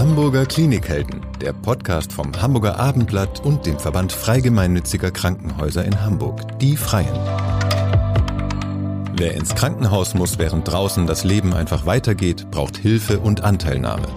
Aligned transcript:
Hamburger 0.00 0.46
Klinikhelden, 0.46 1.20
der 1.42 1.52
Podcast 1.52 2.14
vom 2.14 2.32
Hamburger 2.40 2.80
Abendblatt 2.80 3.44
und 3.44 3.66
dem 3.66 3.78
Verband 3.78 4.12
Freigemeinnütziger 4.12 5.10
Krankenhäuser 5.10 5.84
in 5.84 6.00
Hamburg, 6.00 6.58
die 6.58 6.78
Freien. 6.78 7.14
Wer 9.14 9.34
ins 9.34 9.54
Krankenhaus 9.54 10.14
muss, 10.14 10.38
während 10.38 10.66
draußen 10.66 11.06
das 11.06 11.24
Leben 11.24 11.52
einfach 11.52 11.84
weitergeht, 11.84 12.50
braucht 12.50 12.78
Hilfe 12.78 13.20
und 13.20 13.42
Anteilnahme. 13.42 14.08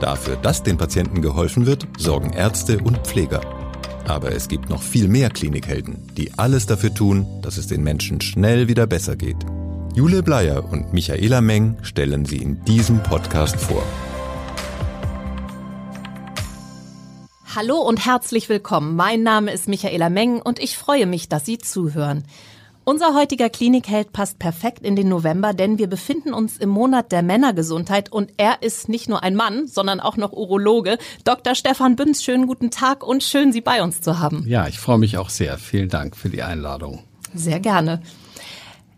Dafür, 0.00 0.34
dass 0.34 0.64
den 0.64 0.76
Patienten 0.76 1.22
geholfen 1.22 1.66
wird, 1.66 1.86
sorgen 1.96 2.32
Ärzte 2.32 2.78
und 2.78 3.06
Pfleger. 3.06 3.40
Aber 4.08 4.32
es 4.32 4.48
gibt 4.48 4.68
noch 4.68 4.82
viel 4.82 5.06
mehr 5.06 5.30
Klinikhelden, 5.30 6.04
die 6.16 6.36
alles 6.36 6.66
dafür 6.66 6.92
tun, 6.92 7.26
dass 7.42 7.58
es 7.58 7.68
den 7.68 7.84
Menschen 7.84 8.20
schnell 8.20 8.66
wieder 8.66 8.88
besser 8.88 9.14
geht. 9.14 9.46
Jule 9.94 10.24
Bleier 10.24 10.68
und 10.68 10.92
Michaela 10.92 11.40
Meng 11.40 11.76
stellen 11.82 12.24
sie 12.24 12.38
in 12.38 12.64
diesem 12.64 13.04
Podcast 13.04 13.54
vor. 13.54 13.84
Hallo 17.60 17.78
und 17.78 18.06
herzlich 18.06 18.48
willkommen. 18.48 18.94
Mein 18.94 19.24
Name 19.24 19.52
ist 19.52 19.66
Michaela 19.66 20.10
Meng 20.10 20.40
und 20.40 20.60
ich 20.60 20.78
freue 20.78 21.06
mich, 21.06 21.28
dass 21.28 21.44
Sie 21.44 21.58
zuhören. 21.58 22.22
Unser 22.84 23.16
heutiger 23.16 23.50
Klinikheld 23.50 24.12
passt 24.12 24.38
perfekt 24.38 24.86
in 24.86 24.94
den 24.94 25.08
November, 25.08 25.54
denn 25.54 25.76
wir 25.76 25.88
befinden 25.88 26.32
uns 26.32 26.56
im 26.56 26.68
Monat 26.68 27.10
der 27.10 27.22
Männergesundheit 27.22 28.12
und 28.12 28.32
er 28.36 28.62
ist 28.62 28.88
nicht 28.88 29.08
nur 29.08 29.24
ein 29.24 29.34
Mann, 29.34 29.66
sondern 29.66 29.98
auch 29.98 30.16
noch 30.16 30.32
Urologe. 30.32 30.98
Dr. 31.24 31.56
Stefan 31.56 31.96
Bünz, 31.96 32.22
schönen 32.22 32.46
guten 32.46 32.70
Tag 32.70 33.04
und 33.04 33.24
schön, 33.24 33.52
Sie 33.52 33.60
bei 33.60 33.82
uns 33.82 34.02
zu 34.02 34.20
haben. 34.20 34.44
Ja, 34.46 34.68
ich 34.68 34.78
freue 34.78 34.98
mich 34.98 35.18
auch 35.18 35.28
sehr. 35.28 35.58
Vielen 35.58 35.88
Dank 35.88 36.16
für 36.16 36.28
die 36.28 36.44
Einladung. 36.44 37.02
Sehr 37.34 37.58
gerne. 37.58 38.02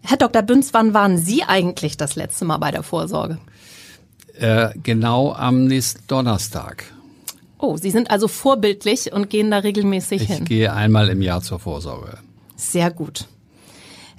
Herr 0.02 0.18
Dr. 0.18 0.42
Bünz, 0.42 0.74
wann 0.74 0.92
waren 0.92 1.16
Sie 1.16 1.44
eigentlich 1.44 1.96
das 1.96 2.14
letzte 2.14 2.44
Mal 2.44 2.58
bei 2.58 2.72
der 2.72 2.82
Vorsorge? 2.82 3.38
Äh, 4.38 4.74
genau 4.82 5.32
am 5.32 5.64
nächsten 5.64 6.06
Donnerstag. 6.08 6.84
Oh, 7.60 7.76
Sie 7.76 7.90
sind 7.90 8.10
also 8.10 8.26
vorbildlich 8.26 9.12
und 9.12 9.28
gehen 9.28 9.50
da 9.50 9.58
regelmäßig 9.58 10.22
ich 10.22 10.28
hin. 10.28 10.38
Ich 10.42 10.48
gehe 10.48 10.72
einmal 10.72 11.08
im 11.08 11.20
Jahr 11.20 11.42
zur 11.42 11.58
Vorsorge. 11.58 12.18
Sehr 12.56 12.90
gut. 12.90 13.26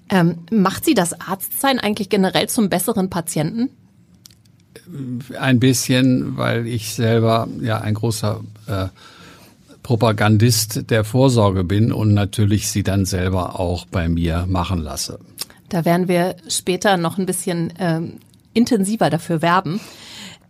Ähm, 0.10 0.40
macht 0.52 0.86
Sie 0.86 0.94
das 0.94 1.20
Arztsein 1.20 1.80
eigentlich 1.80 2.10
generell 2.10 2.50
zum 2.50 2.70
besseren 2.70 3.10
Patienten? 3.10 3.70
Ein 5.40 5.60
bisschen, 5.60 6.38
weil 6.38 6.68
ich 6.68 6.94
selber 6.94 7.48
ja 7.62 7.80
ein 7.80 7.94
großer 7.94 8.42
äh, 8.68 8.88
Propagandist 9.84 10.90
der 10.90 11.04
Vorsorge 11.04 11.64
bin 11.64 11.92
und 11.92 12.14
natürlich 12.14 12.70
sie 12.70 12.84
dann 12.84 13.06
selber 13.06 13.60
auch 13.60 13.86
bei 13.86 14.08
mir 14.08 14.46
machen 14.48 14.80
lasse. 14.80 15.20
Da 15.70 15.86
werden 15.86 16.08
wir 16.08 16.36
später 16.48 16.98
noch 16.98 17.18
ein 17.18 17.26
bisschen 17.26 17.74
ähm, 17.80 18.20
intensiver 18.54 19.10
dafür 19.10 19.42
werben. 19.42 19.80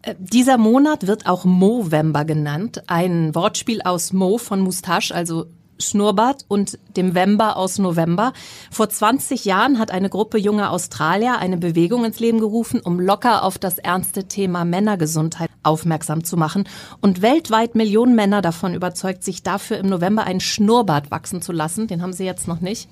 Äh, 0.01 0.15
dieser 0.17 0.57
Monat 0.57 1.07
wird 1.07 1.27
auch 1.27 1.45
Movember 1.45 2.25
genannt, 2.25 2.83
ein 2.87 3.33
Wortspiel 3.35 3.81
aus 3.83 4.13
Mo 4.13 4.37
von 4.37 4.61
Mustache, 4.61 5.13
also 5.13 5.47
Schnurrbart 5.81 6.45
und 6.47 6.77
dem 6.95 7.15
Wember 7.15 7.57
aus 7.57 7.79
November. 7.79 8.33
Vor 8.69 8.89
20 8.89 9.45
Jahren 9.45 9.79
hat 9.79 9.91
eine 9.91 10.09
Gruppe 10.09 10.37
junger 10.37 10.71
Australier 10.71 11.39
eine 11.39 11.57
Bewegung 11.57 12.05
ins 12.05 12.19
Leben 12.19 12.39
gerufen, 12.39 12.79
um 12.81 12.99
locker 12.99 13.43
auf 13.43 13.57
das 13.57 13.79
ernste 13.79 14.25
Thema 14.27 14.63
Männergesundheit 14.63 15.49
aufmerksam 15.63 16.23
zu 16.23 16.37
machen 16.37 16.67
und 17.01 17.21
weltweit 17.21 17.75
Millionen 17.75 18.15
Männer 18.15 18.41
davon 18.41 18.73
überzeugt, 18.73 19.23
sich 19.23 19.43
dafür 19.43 19.77
im 19.77 19.87
November 19.87 20.23
einen 20.23 20.39
Schnurrbart 20.39 21.11
wachsen 21.11 21.41
zu 21.41 21.51
lassen. 21.51 21.87
Den 21.87 22.01
haben 22.01 22.13
sie 22.13 22.25
jetzt 22.25 22.47
noch 22.47 22.61
nicht. 22.61 22.89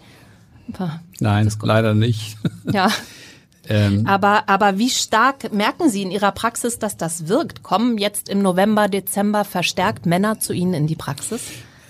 Nein, 1.19 1.51
leider 1.61 1.93
nicht. 1.93 2.37
Ja. 2.71 2.89
Ähm. 3.69 4.05
Aber, 4.07 4.49
aber 4.49 4.77
wie 4.77 4.89
stark 4.89 5.53
merken 5.53 5.89
Sie 5.89 6.01
in 6.01 6.11
Ihrer 6.11 6.31
Praxis, 6.31 6.79
dass 6.79 6.97
das 6.97 7.27
wirkt? 7.27 7.63
Kommen 7.63 7.97
jetzt 7.97 8.27
im 8.27 8.41
November, 8.41 8.87
Dezember 8.87 9.45
verstärkt 9.45 10.05
Männer 10.05 10.39
zu 10.39 10.53
Ihnen 10.53 10.73
in 10.73 10.87
die 10.87 10.95
Praxis? 10.95 11.41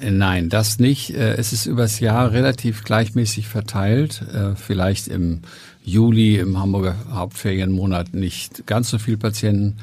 Nein, 0.02 0.50
das 0.50 0.80
nicht. 0.80 1.16
Äh, 1.16 1.36
es 1.36 1.54
ist 1.54 1.66
übers 1.66 2.00
Jahr 2.00 2.32
relativ 2.32 2.84
gleichmäßig 2.84 3.48
verteilt. 3.48 4.22
Äh, 4.34 4.56
vielleicht 4.56 5.08
im 5.08 5.42
Juli, 5.84 6.38
im 6.38 6.60
Hamburger 6.60 6.96
Hauptferienmonat 7.12 8.14
nicht 8.14 8.66
ganz 8.68 8.90
so 8.90 9.00
viel 9.00 9.18
Patienten. 9.18 9.78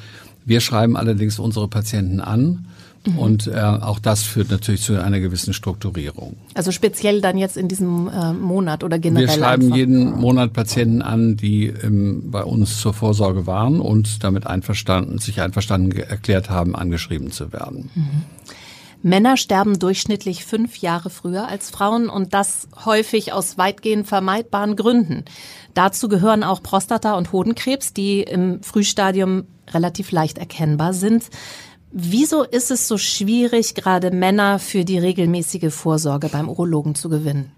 Wir 0.44 0.60
schreiben 0.60 0.96
allerdings 0.96 1.38
unsere 1.38 1.68
Patienten 1.68 2.20
an. 2.20 2.66
Mhm. 3.06 3.18
Und 3.18 3.46
äh, 3.46 3.58
auch 3.58 3.98
das 3.98 4.22
führt 4.22 4.50
natürlich 4.50 4.82
zu 4.82 5.00
einer 5.00 5.20
gewissen 5.20 5.54
Strukturierung. 5.54 6.36
Also 6.54 6.72
speziell 6.72 7.20
dann 7.20 7.38
jetzt 7.38 7.56
in 7.56 7.68
diesem 7.68 8.08
äh, 8.08 8.32
Monat 8.32 8.84
oder 8.84 8.98
generell? 8.98 9.28
Wir 9.28 9.32
schreiben 9.32 9.64
einfach. 9.64 9.76
jeden 9.76 10.10
Monat 10.18 10.52
Patienten 10.52 11.02
an, 11.02 11.36
die 11.36 11.66
ähm, 11.66 12.30
bei 12.30 12.42
uns 12.42 12.80
zur 12.80 12.92
Vorsorge 12.92 13.46
waren 13.46 13.80
und 13.80 14.24
damit 14.24 14.46
einverstanden, 14.46 15.18
sich 15.18 15.40
einverstanden 15.40 15.92
erklärt 15.92 16.50
haben, 16.50 16.74
angeschrieben 16.74 17.30
zu 17.30 17.52
werden. 17.52 17.90
Mhm. 17.94 18.22
Männer 19.02 19.36
sterben 19.36 19.78
durchschnittlich 19.78 20.44
fünf 20.44 20.78
Jahre 20.78 21.10
früher 21.10 21.46
als 21.46 21.70
Frauen 21.70 22.08
und 22.08 22.34
das 22.34 22.66
häufig 22.84 23.32
aus 23.32 23.56
weitgehend 23.56 24.08
vermeidbaren 24.08 24.74
Gründen. 24.74 25.24
Dazu 25.74 26.08
gehören 26.08 26.42
auch 26.42 26.60
Prostata- 26.60 27.16
und 27.16 27.30
Hodenkrebs, 27.30 27.92
die 27.92 28.22
im 28.22 28.62
Frühstadium 28.62 29.44
relativ 29.72 30.10
leicht 30.10 30.38
erkennbar 30.38 30.92
sind. 30.92 31.30
Wieso 31.92 32.42
ist 32.42 32.70
es 32.70 32.88
so 32.88 32.98
schwierig, 32.98 33.74
gerade 33.74 34.10
Männer 34.10 34.58
für 34.58 34.84
die 34.84 34.98
regelmäßige 34.98 35.72
Vorsorge 35.72 36.28
beim 36.28 36.48
Urologen 36.48 36.94
zu 36.94 37.08
gewinnen? 37.08 37.52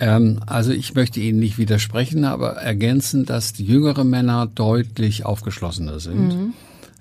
Ähm, 0.00 0.40
also 0.46 0.72
ich 0.72 0.94
möchte 0.94 1.20
Ihnen 1.20 1.38
nicht 1.38 1.58
widersprechen, 1.58 2.24
aber 2.24 2.52
ergänzen, 2.52 3.26
dass 3.26 3.52
die 3.52 3.64
jüngere 3.64 4.04
Männer 4.04 4.46
deutlich 4.46 5.26
aufgeschlossener 5.26 6.00
sind. 6.00 6.28
Mhm. 6.28 6.52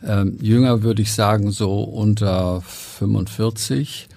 Ähm, 0.05 0.37
jünger 0.41 0.83
würde 0.83 1.01
ich 1.01 1.13
sagen 1.13 1.51
so 1.51 1.81
unter 1.81 2.61
45. 2.61 4.09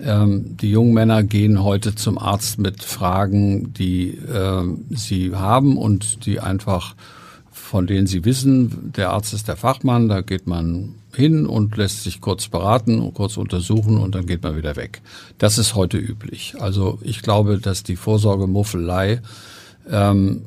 Ähm, 0.00 0.56
die 0.56 0.70
jungen 0.70 0.94
Männer 0.94 1.22
gehen 1.22 1.62
heute 1.62 1.94
zum 1.94 2.18
Arzt 2.18 2.58
mit 2.58 2.82
Fragen, 2.82 3.72
die 3.74 4.16
äh, 4.16 4.64
sie 4.90 5.34
haben 5.34 5.76
und 5.76 6.26
die 6.26 6.40
einfach 6.40 6.94
von 7.50 7.86
denen 7.86 8.06
sie 8.06 8.24
wissen, 8.26 8.92
der 8.94 9.10
Arzt 9.10 9.32
ist 9.32 9.48
der 9.48 9.56
Fachmann, 9.56 10.08
da 10.08 10.20
geht 10.20 10.46
man 10.46 10.94
hin 11.14 11.46
und 11.46 11.76
lässt 11.76 12.02
sich 12.02 12.20
kurz 12.20 12.48
beraten 12.48 13.00
und 13.00 13.14
kurz 13.14 13.36
untersuchen 13.36 13.98
und 13.98 14.14
dann 14.14 14.26
geht 14.26 14.42
man 14.42 14.56
wieder 14.56 14.76
weg. 14.76 15.02
Das 15.38 15.58
ist 15.58 15.74
heute 15.74 15.98
üblich. 15.98 16.54
Also 16.58 16.98
ich 17.02 17.22
glaube, 17.22 17.58
dass 17.58 17.82
die 17.82 17.96
Vorsorgemuffelei 17.96 19.20
ähm, 19.90 20.42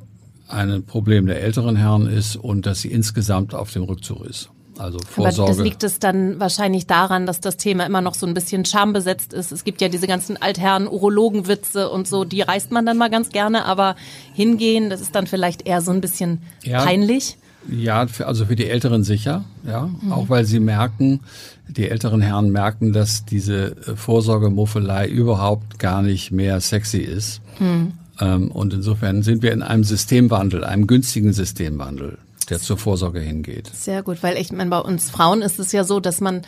ein 0.48 0.84
Problem 0.84 1.26
der 1.26 1.42
älteren 1.42 1.76
Herren 1.76 2.08
ist 2.08 2.36
und 2.36 2.66
dass 2.66 2.81
sie 2.81 2.92
insgesamt 2.92 3.53
auf 3.53 3.72
dem 3.72 3.84
Rückzug 3.84 4.26
ist. 4.26 4.50
Also 4.78 5.00
Vorsorge. 5.00 5.52
Aber 5.52 5.58
das 5.58 5.64
liegt 5.64 5.84
es 5.84 6.00
dann 6.00 6.40
wahrscheinlich 6.40 6.86
daran, 6.86 7.26
dass 7.26 7.40
das 7.40 7.58
Thema 7.58 7.86
immer 7.86 8.02
noch 8.02 8.14
so 8.14 8.26
ein 8.26 8.34
bisschen 8.34 8.66
schambesetzt 8.66 9.34
ist. 9.34 9.52
Es 9.52 9.64
gibt 9.64 9.82
ja 9.82 9.88
diese 9.88 10.08
ganzen 10.08 10.42
altherren 10.42 10.88
Urologenwitze 10.88 11.90
und 11.90 12.08
so, 12.08 12.26
die 12.26 12.42
reißt 12.42 12.72
man 12.72 12.86
dann 12.86 12.97
mal 12.97 13.09
ganz 13.09 13.30
gerne, 13.30 13.66
aber 13.66 13.96
hingehen, 14.34 14.90
das 14.90 15.00
ist 15.00 15.16
dann 15.16 15.28
vielleicht 15.28 15.66
eher 15.66 15.82
so 15.82 15.92
ein 15.92 16.02
bisschen 16.02 16.42
ja, 16.64 16.84
peinlich. 16.84 17.38
Ja, 17.70 18.06
also 18.20 18.46
für 18.46 18.56
die 18.56 18.68
Älteren 18.68 19.03
sicher, 19.03 19.44
ja, 19.66 19.88
mhm. 20.02 20.12
auch 20.12 20.30
weil 20.30 20.46
sie 20.46 20.59
merken, 20.59 21.22
die 21.68 21.90
älteren 21.90 22.22
Herren 22.22 22.52
merken, 22.52 22.94
dass 22.94 23.26
diese 23.26 23.76
äh, 23.88 23.96
Vorsorgemuffelei 23.96 25.08
überhaupt 25.08 25.80
gar 25.80 26.02
nicht 26.02 26.31
mehr 26.31 26.62
sexy 26.62 27.00
ist. 27.00 27.42
Mhm. 27.59 27.94
Ähm, 28.20 28.52
und 28.52 28.74
insofern 28.74 29.24
sind 29.24 29.42
wir 29.42 29.52
in 29.52 29.64
einem 29.64 29.84
Systemwandel, 29.84 30.64
einem 30.64 30.88
günstigen 30.88 31.34
Systemwandel 31.34 32.18
der 32.50 32.59
zur 32.59 32.78
Vorsorge 32.78 33.20
hingeht. 33.20 33.72
Sehr 33.74 34.03
gut, 34.03 34.22
weil 34.22 34.38
ich 34.38 34.52
meine, 34.52 34.70
bei 34.70 34.80
uns 34.80 35.09
Frauen 35.09 35.42
ist 35.42 35.59
es 35.59 35.72
ja 35.72 35.84
so, 35.84 36.00
dass 36.00 36.22
man 36.22 36.44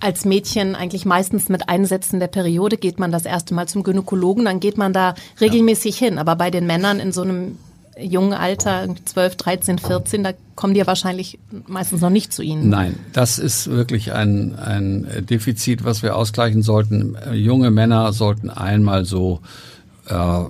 als 0.00 0.24
Mädchen 0.24 0.74
eigentlich 0.74 1.04
meistens 1.04 1.48
mit 1.48 1.68
Einsätzen 1.68 2.18
der 2.18 2.26
Periode 2.26 2.76
geht 2.76 2.98
man 2.98 3.12
das 3.12 3.24
erste 3.24 3.54
Mal 3.54 3.68
zum 3.68 3.84
Gynäkologen, 3.84 4.44
dann 4.44 4.58
geht 4.58 4.76
man 4.76 4.92
da 4.92 5.14
regelmäßig 5.40 6.00
ja. 6.00 6.08
hin. 6.08 6.18
Aber 6.18 6.34
bei 6.34 6.50
den 6.50 6.66
Männern 6.66 6.98
in 6.98 7.12
so 7.12 7.22
einem 7.22 7.56
jungen 7.98 8.32
Alter, 8.32 8.88
12, 9.04 9.36
13, 9.36 9.78
14, 9.78 10.24
da 10.24 10.32
kommen 10.54 10.74
die 10.74 10.80
ja 10.80 10.86
wahrscheinlich 10.86 11.38
meistens 11.66 12.00
noch 12.00 12.10
nicht 12.10 12.32
zu 12.32 12.42
Ihnen. 12.42 12.68
Nein, 12.68 12.98
das 13.12 13.38
ist 13.38 13.68
wirklich 13.70 14.12
ein, 14.12 14.58
ein 14.58 15.06
Defizit, 15.28 15.84
was 15.84 16.02
wir 16.02 16.16
ausgleichen 16.16 16.62
sollten. 16.62 17.16
Junge 17.32 17.70
Männer 17.70 18.12
sollten 18.12 18.50
einmal 18.50 19.04
so 19.04 19.40
äh, 20.06 20.44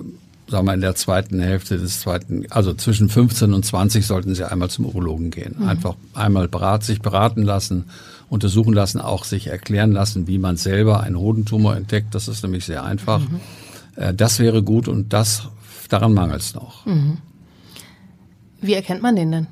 sagen 0.53 0.67
wir 0.67 0.73
in 0.73 0.81
der 0.81 0.95
zweiten 0.95 1.39
Hälfte 1.39 1.77
des 1.77 1.99
zweiten, 2.01 2.45
also 2.49 2.73
zwischen 2.73 3.09
15 3.09 3.53
und 3.53 3.65
20 3.65 4.05
sollten 4.05 4.35
Sie 4.35 4.49
einmal 4.49 4.69
zum 4.69 4.85
Urologen 4.85 5.31
gehen. 5.31 5.55
Mhm. 5.57 5.67
Einfach 5.67 5.95
einmal 6.13 6.47
berat, 6.47 6.83
sich 6.83 7.01
beraten 7.01 7.43
lassen, 7.43 7.85
untersuchen 8.29 8.73
lassen, 8.73 8.99
auch 9.01 9.23
sich 9.23 9.47
erklären 9.47 9.91
lassen, 9.91 10.27
wie 10.27 10.37
man 10.37 10.57
selber 10.57 11.01
einen 11.01 11.17
Hodentumor 11.17 11.75
entdeckt. 11.75 12.13
Das 12.13 12.27
ist 12.27 12.43
nämlich 12.43 12.65
sehr 12.65 12.83
einfach. 12.83 13.19
Mhm. 13.19 13.39
Äh, 13.95 14.13
das 14.13 14.39
wäre 14.39 14.63
gut 14.63 14.87
und 14.87 15.11
das, 15.13 15.47
daran 15.89 16.13
mangelt 16.13 16.41
es 16.41 16.53
noch. 16.53 16.85
Mhm. 16.85 17.17
Wie 18.63 18.73
erkennt 18.73 19.01
man 19.01 19.15
den 19.15 19.31
denn? 19.31 19.47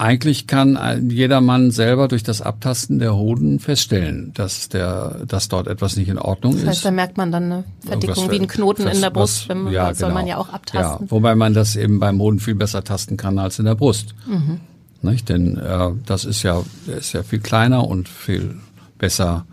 Eigentlich 0.00 0.46
kann 0.46 1.08
jeder 1.10 1.40
Mann 1.40 1.72
selber 1.72 2.06
durch 2.06 2.22
das 2.22 2.40
Abtasten 2.40 3.00
der 3.00 3.16
Hoden 3.16 3.58
feststellen, 3.58 4.32
dass 4.32 4.68
der, 4.68 5.24
dass 5.26 5.48
dort 5.48 5.66
etwas 5.66 5.96
nicht 5.96 6.08
in 6.08 6.18
Ordnung 6.18 6.54
ist. 6.54 6.62
Das 6.62 6.68
heißt, 6.68 6.84
da 6.84 6.90
merkt 6.92 7.16
man 7.16 7.32
dann 7.32 7.44
eine 7.44 7.64
Verdickung 7.84 8.30
wie 8.30 8.38
ein 8.38 8.46
Knoten 8.46 8.84
was, 8.84 8.94
in 8.94 9.02
der 9.02 9.10
Brust, 9.10 9.48
man, 9.48 9.72
ja, 9.72 9.88
das 9.88 9.98
soll 9.98 10.10
genau. 10.10 10.20
man 10.20 10.28
ja 10.28 10.36
auch 10.36 10.50
abtasten. 10.50 11.06
Ja, 11.06 11.10
wobei 11.10 11.34
man 11.34 11.52
das 11.52 11.74
eben 11.74 11.98
beim 11.98 12.20
Hoden 12.20 12.38
viel 12.38 12.54
besser 12.54 12.84
tasten 12.84 13.16
kann 13.16 13.40
als 13.40 13.58
in 13.58 13.64
der 13.64 13.74
Brust. 13.74 14.14
Mhm. 14.28 14.60
Nicht? 15.02 15.28
Denn 15.28 15.56
äh, 15.56 15.90
das 16.06 16.24
ist 16.24 16.44
ja, 16.44 16.62
ist 16.86 17.12
ja 17.12 17.24
viel 17.24 17.40
kleiner 17.40 17.84
und 17.84 18.08
viel 18.08 18.54
besser 18.98 19.46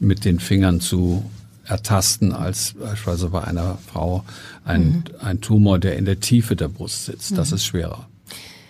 mit 0.00 0.26
den 0.26 0.38
Fingern 0.38 0.80
zu 0.80 1.24
ertasten 1.64 2.32
als 2.32 2.74
beispielsweise 2.78 3.28
bei 3.28 3.42
einer 3.42 3.78
Frau 3.90 4.24
ein, 4.66 4.82
mhm. 4.82 5.04
ein 5.20 5.40
Tumor, 5.40 5.78
der 5.78 5.96
in 5.96 6.04
der 6.04 6.20
Tiefe 6.20 6.56
der 6.56 6.68
Brust 6.68 7.06
sitzt. 7.06 7.38
Das 7.38 7.50
mhm. 7.50 7.56
ist 7.56 7.64
schwerer. 7.64 8.08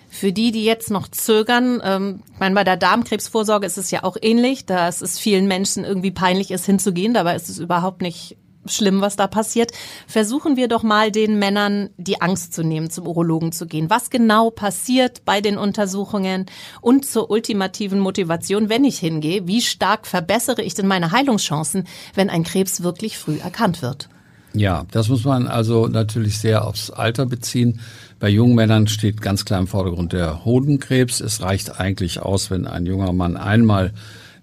Für 0.09 0.33
die, 0.33 0.51
die 0.51 0.65
jetzt 0.65 0.91
noch 0.91 1.09
zögern, 1.09 1.81
ähm, 1.85 2.21
ich 2.33 2.41
meine, 2.41 2.55
bei 2.55 2.65
der 2.65 2.77
Darmkrebsvorsorge 2.77 3.67
ist 3.67 3.77
es 3.77 3.91
ja 3.91 4.05
auch 4.05 4.17
ähnlich, 4.21 4.65
dass 4.65 5.03
es 5.03 5.19
vielen 5.19 5.47
Menschen 5.47 5.85
irgendwie 5.85 6.11
peinlich 6.11 6.51
ist, 6.51 6.65
hinzugehen. 6.65 7.13
Dabei 7.13 7.35
ist 7.35 7.49
es 7.49 7.59
überhaupt 7.59 8.01
nicht 8.01 8.37
schlimm, 8.67 9.01
was 9.01 9.17
da 9.17 9.27
passiert. 9.27 9.73
Versuchen 10.07 10.57
wir 10.57 10.69
doch 10.69 10.83
mal 10.83 11.11
den 11.11 11.39
Männern 11.39 11.91
die 11.99 12.21
Angst 12.21 12.55
zu 12.55 12.63
nehmen, 12.63 12.91
zum 12.91 13.07
Urologen 13.07 13.53
zu 13.53 13.67
gehen. 13.67 13.91
Was 13.91 14.11
genau 14.11 14.51
passiert 14.51 15.25
bei 15.25 15.41
den 15.41 15.59
Untersuchungen 15.59 16.47
und 16.81 17.07
zur 17.07 17.31
ultimativen 17.31 18.01
Motivation, 18.01 18.69
wenn 18.69 18.85
ich 18.85 18.99
hingehe? 18.99 19.47
Wie 19.47 19.61
stark 19.61 20.07
verbessere 20.07 20.63
ich 20.63 20.75
denn 20.75 20.87
meine 20.87 21.13
Heilungschancen, 21.13 21.87
wenn 22.15 22.31
ein 22.31 22.45
Krebs 22.45 22.83
wirklich 22.83 23.19
früh 23.19 23.39
erkannt 23.39 23.83
wird? 23.83 24.09
Ja, 24.57 24.87
das 24.91 25.09
muss 25.09 25.25
man 25.25 25.47
also 25.49 25.87
natürlich 25.87 26.39
sehr 26.39 26.67
aufs 26.67 26.91
Alter 26.91 27.27
beziehen. 27.27 27.81
Bei 28.19 28.29
jungen 28.29 28.55
Männern 28.55 28.87
steht 28.87 29.21
ganz 29.21 29.45
klar 29.45 29.61
im 29.61 29.67
Vordergrund 29.67 30.15
der 30.15 30.45
Hodenkrebs. 30.45 31.21
Es 31.21 31.43
reicht 31.43 31.79
eigentlich 31.79 32.21
aus, 32.21 32.51
wenn 32.51 32.67
ein 32.67 32.87
junger 32.87 33.13
Mann 33.13 33.37
einmal 33.37 33.93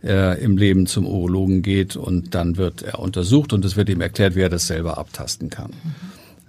äh, 0.04 0.40
im 0.44 0.58
Leben 0.58 0.86
zum 0.86 1.08
Urologen 1.08 1.64
geht 1.64 1.96
und 1.96 2.36
dann 2.36 2.58
wird 2.58 2.84
er 2.84 3.00
untersucht 3.00 3.54
und 3.54 3.66
es 3.66 3.76
wird 3.76 3.90
ihm 3.90 4.02
erklärt, 4.02 4.36
wie 4.36 4.42
er 4.42 4.50
das 4.50 4.68
selber 4.68 5.00
abtasten 5.00 5.50
kann. 5.50 5.72
Mhm. 5.72 5.96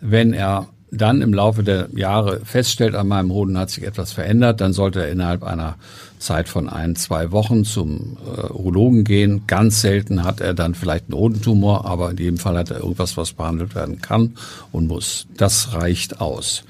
Wenn 0.03 0.33
er 0.35 0.69
dann 0.91 1.23
im 1.23 1.33
Laufe 1.33 1.63
der 1.63 1.89
Jahre 1.95 2.41
feststellt, 2.45 2.95
an 2.95 3.09
meinem 3.09 3.33
Hoden 3.33 3.59
hat 3.59 3.71
sich 3.71 3.85
etwas 3.85 4.13
verändert, 4.13 4.61
dann 4.61 4.73
sollte 4.73 5.01
er 5.01 5.11
innerhalb 5.11 5.43
einer 5.43 5.77
Zeit 6.25 6.49
von 6.49 6.69
ein, 6.69 6.97
zwei 6.97 7.31
Wochen 7.31 7.65
zum 7.65 8.17
äh, 8.25 8.53
Urologen 8.53 9.05
gehen. 9.05 9.47
Ganz 9.47 9.81
selten 9.81 10.25
hat 10.25 10.41
er 10.41 10.55
dann 10.55 10.75
vielleicht 10.75 11.05
einen 11.07 11.19
Hodentumor, 11.19 11.85
aber 11.85 12.11
in 12.11 12.17
jedem 12.17 12.39
Fall 12.39 12.57
hat 12.57 12.71
er 12.71 12.79
irgendwas, 12.79 13.17
was 13.17 13.35
behandelt 13.35 13.75
werden 13.75 14.01
kann 14.01 14.35
und 14.73 14.89
muss. 14.89 15.27
Das 15.37 15.75
reicht 15.75 16.21
aus. 16.21 16.65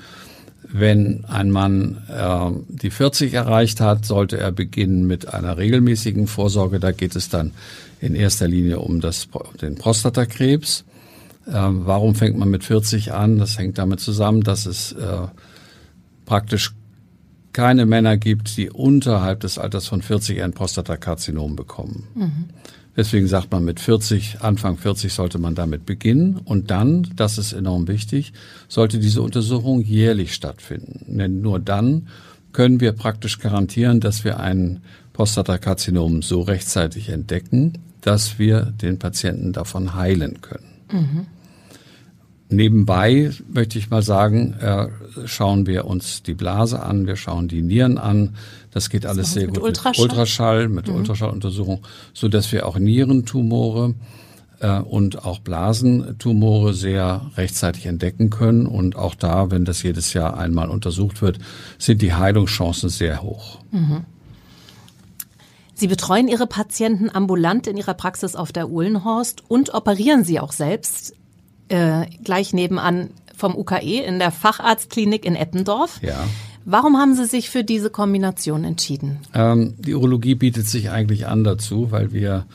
Wenn 0.76 1.24
ein 1.26 1.50
Mann 1.50 1.98
äh, 2.08 2.50
die 2.68 2.90
40 2.90 3.32
erreicht 3.32 3.80
hat, 3.80 4.04
sollte 4.04 4.38
er 4.38 4.50
beginnen 4.50 5.06
mit 5.06 5.32
einer 5.32 5.56
regelmäßigen 5.56 6.26
Vorsorge. 6.26 6.80
Da 6.80 6.90
geht 6.90 7.14
es 7.14 7.28
dann 7.28 7.52
in 8.00 8.16
erster 8.16 8.48
Linie 8.48 8.80
um 8.80 9.00
das, 9.00 9.28
den 9.62 9.76
Prostatakrebs. 9.76 10.84
Äh, 11.46 11.52
warum 11.52 12.16
fängt 12.16 12.36
man 12.36 12.50
mit 12.50 12.64
40 12.64 13.12
an? 13.12 13.38
Das 13.38 13.56
hängt 13.56 13.78
damit 13.78 14.00
zusammen, 14.00 14.42
dass 14.42 14.66
es 14.66 14.92
äh, 14.92 15.28
praktisch 16.26 16.72
keine 17.54 17.86
Männer 17.86 18.18
gibt, 18.18 18.58
die 18.58 18.68
unterhalb 18.68 19.40
des 19.40 19.58
Alters 19.58 19.86
von 19.86 20.02
40 20.02 20.42
ein 20.42 20.52
Prostatakarzinom 20.52 21.56
bekommen. 21.56 22.08
Mhm. 22.14 22.44
Deswegen 22.96 23.26
sagt 23.26 23.50
man, 23.50 23.64
mit 23.64 23.80
40, 23.80 24.38
Anfang 24.40 24.76
40 24.76 25.12
sollte 25.12 25.38
man 25.38 25.54
damit 25.54 25.86
beginnen. 25.86 26.36
Und 26.44 26.70
dann, 26.70 27.08
das 27.16 27.38
ist 27.38 27.52
enorm 27.52 27.88
wichtig, 27.88 28.32
sollte 28.68 28.98
diese 28.98 29.22
Untersuchung 29.22 29.80
jährlich 29.80 30.34
stattfinden. 30.34 31.16
Denn 31.16 31.40
nur 31.40 31.58
dann 31.58 32.08
können 32.52 32.80
wir 32.80 32.92
praktisch 32.92 33.38
garantieren, 33.38 34.00
dass 34.00 34.24
wir 34.24 34.38
ein 34.38 34.80
Prostatakarzinom 35.12 36.22
so 36.22 36.42
rechtzeitig 36.42 37.08
entdecken, 37.08 37.78
dass 38.00 38.38
wir 38.38 38.62
den 38.62 38.98
Patienten 38.98 39.52
davon 39.52 39.94
heilen 39.94 40.40
können. 40.40 40.68
Mhm. 40.92 41.26
Nebenbei 42.54 43.30
möchte 43.52 43.78
ich 43.78 43.90
mal 43.90 44.02
sagen, 44.02 44.54
äh, 44.60 44.88
schauen 45.26 45.66
wir 45.66 45.84
uns 45.86 46.22
die 46.22 46.34
Blase 46.34 46.82
an, 46.82 47.06
wir 47.06 47.16
schauen 47.16 47.48
die 47.48 47.62
Nieren 47.62 47.98
an. 47.98 48.34
Das 48.70 48.90
geht 48.90 49.06
alles 49.06 49.32
sehr 49.32 49.46
gut 49.46 49.58
Ultraschall? 49.58 49.92
mit 49.92 50.12
Ultraschall, 50.12 50.68
mit 50.68 50.88
mhm. 50.88 50.94
Ultraschalluntersuchung, 50.96 51.86
so 52.12 52.28
dass 52.28 52.50
wir 52.52 52.66
auch 52.66 52.78
Nierentumore 52.78 53.94
äh, 54.60 54.78
und 54.80 55.24
auch 55.24 55.38
Blasentumore 55.40 56.74
sehr 56.74 57.30
rechtzeitig 57.36 57.86
entdecken 57.86 58.30
können. 58.30 58.66
Und 58.66 58.96
auch 58.96 59.14
da, 59.14 59.50
wenn 59.50 59.64
das 59.64 59.82
jedes 59.82 60.12
Jahr 60.12 60.36
einmal 60.36 60.70
untersucht 60.70 61.22
wird, 61.22 61.38
sind 61.78 62.02
die 62.02 62.14
Heilungschancen 62.14 62.88
sehr 62.88 63.22
hoch. 63.22 63.60
Mhm. 63.70 64.04
Sie 65.76 65.88
betreuen 65.88 66.28
Ihre 66.28 66.46
Patienten 66.46 67.10
ambulant 67.12 67.66
in 67.66 67.76
Ihrer 67.76 67.94
Praxis 67.94 68.36
auf 68.36 68.52
der 68.52 68.70
Uhlenhorst 68.70 69.42
und 69.48 69.74
operieren 69.74 70.22
sie 70.24 70.38
auch 70.38 70.52
selbst 70.52 71.14
äh, 71.68 72.06
gleich 72.22 72.52
nebenan 72.52 73.10
vom 73.36 73.56
UKE 73.56 74.02
in 74.04 74.18
der 74.18 74.30
Facharztklinik 74.30 75.24
in 75.24 75.36
Eppendorf. 75.36 76.00
Ja. 76.02 76.24
Warum 76.64 76.96
haben 76.96 77.14
Sie 77.14 77.26
sich 77.26 77.50
für 77.50 77.62
diese 77.62 77.90
Kombination 77.90 78.64
entschieden? 78.64 79.18
Ähm, 79.34 79.74
die 79.78 79.94
Urologie 79.94 80.34
bietet 80.34 80.66
sich 80.66 80.90
eigentlich 80.90 81.26
an 81.26 81.44
dazu, 81.44 81.90
weil 81.90 82.12
wir 82.12 82.46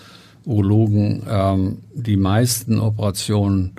Urologen 0.46 1.24
ähm, 1.30 1.78
die 1.94 2.18
meisten 2.18 2.80
Operationen 2.80 3.74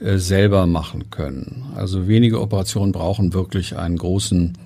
äh, 0.00 0.16
selber 0.16 0.66
machen 0.66 1.10
können. 1.10 1.66
Also 1.76 2.08
wenige 2.08 2.40
Operationen 2.40 2.92
brauchen 2.92 3.34
wirklich 3.34 3.76
einen 3.76 3.98
großen 3.98 4.56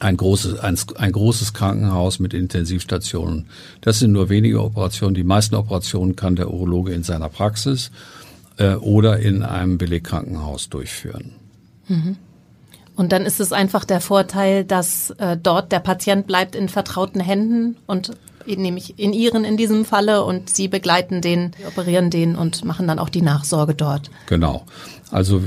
ein 0.00 0.16
großes, 0.16 0.58
ein, 0.60 0.78
ein 0.96 1.12
großes 1.12 1.52
Krankenhaus 1.52 2.20
mit 2.20 2.32
Intensivstationen. 2.32 3.46
Das 3.82 3.98
sind 3.98 4.12
nur 4.12 4.30
wenige 4.30 4.62
Operationen. 4.62 5.14
Die 5.14 5.24
meisten 5.24 5.54
Operationen 5.54 6.16
kann 6.16 6.36
der 6.36 6.50
Urologe 6.50 6.94
in 6.94 7.02
seiner 7.02 7.28
Praxis 7.28 7.90
äh, 8.60 8.74
oder 8.74 9.18
in 9.18 9.42
einem 9.42 9.78
Belegkrankenhaus 9.78 10.68
durchführen. 10.68 11.32
Mhm. 11.88 12.16
Und 12.94 13.12
dann 13.12 13.24
ist 13.24 13.40
es 13.40 13.52
einfach 13.52 13.86
der 13.86 14.00
Vorteil, 14.00 14.64
dass 14.64 15.10
äh, 15.12 15.36
dort 15.42 15.72
der 15.72 15.80
Patient 15.80 16.26
bleibt 16.26 16.54
in 16.54 16.68
vertrauten 16.68 17.20
Händen 17.20 17.76
und 17.86 18.12
nämlich 18.46 18.98
in 18.98 19.12
ihren 19.12 19.44
in 19.44 19.56
diesem 19.56 19.84
Falle 19.84 20.24
und 20.24 20.50
sie 20.50 20.68
begleiten 20.68 21.22
den, 21.22 21.52
operieren 21.66 22.10
den 22.10 22.36
und 22.36 22.64
machen 22.64 22.86
dann 22.86 22.98
auch 22.98 23.08
die 23.08 23.22
Nachsorge 23.22 23.74
dort. 23.74 24.10
Genau. 24.26 24.66
Also 25.10 25.42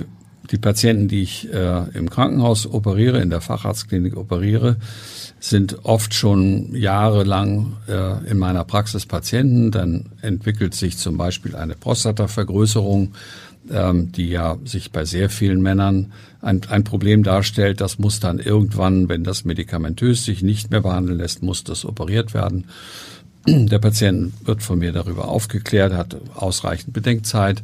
die 0.51 0.57
Patienten, 0.57 1.07
die 1.07 1.21
ich 1.21 1.51
äh, 1.53 1.89
im 1.93 2.09
Krankenhaus 2.09 2.67
operiere, 2.67 3.21
in 3.21 3.29
der 3.29 3.41
Facharztklinik 3.41 4.17
operiere, 4.17 4.75
sind 5.39 5.85
oft 5.85 6.13
schon 6.13 6.75
jahrelang 6.75 7.77
äh, 7.87 8.29
in 8.29 8.37
meiner 8.37 8.63
Praxis 8.65 9.05
Patienten. 9.05 9.71
Dann 9.71 10.05
entwickelt 10.21 10.75
sich 10.75 10.97
zum 10.97 11.17
Beispiel 11.17 11.55
eine 11.55 11.75
Prostatavergrößerung, 11.75 13.13
ähm, 13.71 14.11
die 14.11 14.29
ja 14.29 14.57
sich 14.65 14.91
bei 14.91 15.05
sehr 15.05 15.29
vielen 15.29 15.61
Männern 15.61 16.11
ein, 16.41 16.61
ein 16.69 16.83
Problem 16.83 17.23
darstellt. 17.23 17.79
Das 17.79 17.97
muss 17.97 18.19
dann 18.19 18.39
irgendwann, 18.39 19.07
wenn 19.07 19.23
das 19.23 19.45
medikamentös 19.45 20.25
sich 20.25 20.43
nicht 20.43 20.71
mehr 20.71 20.81
behandeln 20.81 21.17
lässt, 21.17 21.41
muss 21.41 21.63
das 21.63 21.85
operiert 21.85 22.33
werden. 22.33 22.65
Der 23.47 23.79
Patient 23.79 24.33
wird 24.45 24.61
von 24.61 24.79
mir 24.79 24.91
darüber 24.91 25.29
aufgeklärt, 25.29 25.93
hat 25.93 26.17
ausreichend 26.35 26.93
Bedenkzeit 26.93 27.63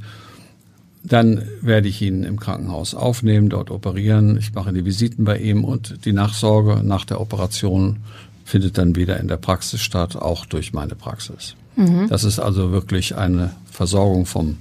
dann 1.04 1.44
werde 1.62 1.88
ich 1.88 2.02
ihn 2.02 2.24
im 2.24 2.40
Krankenhaus 2.40 2.94
aufnehmen, 2.94 3.50
dort 3.50 3.72
operieren. 3.72 4.38
Ich 4.38 4.54
mache 4.54 4.74
die 4.74 4.86
Visiten 4.86 5.26
bei 5.26 5.38
ihm 5.38 5.64
und 5.64 6.06
die 6.06 6.14
Nachsorge 6.14 6.84
nach 6.84 7.06
der 7.06 7.22
Operation 7.22 7.98
findet 8.44 8.78
dann 8.78 8.96
wieder 8.96 9.20
in 9.20 9.28
der 9.28 9.38
Praxis 9.38 9.82
statt, 9.82 10.16
auch 10.16 10.46
durch 10.46 10.74
meine 10.74 10.96
Praxis. 10.96 11.56
Mhm. 11.76 12.08
Das 12.10 12.24
ist 12.24 12.40
also 12.40 12.72
wirklich 12.72 13.16
eine 13.16 13.52
Versorgung 13.72 14.26
vom, 14.26 14.58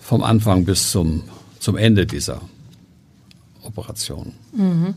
vom 0.00 0.22
Anfang 0.22 0.64
bis 0.64 0.90
zum, 0.90 1.22
zum 1.60 1.76
Ende 1.76 2.06
dieser 2.06 2.40
Operation. 3.62 4.32
Mhm. 4.52 4.94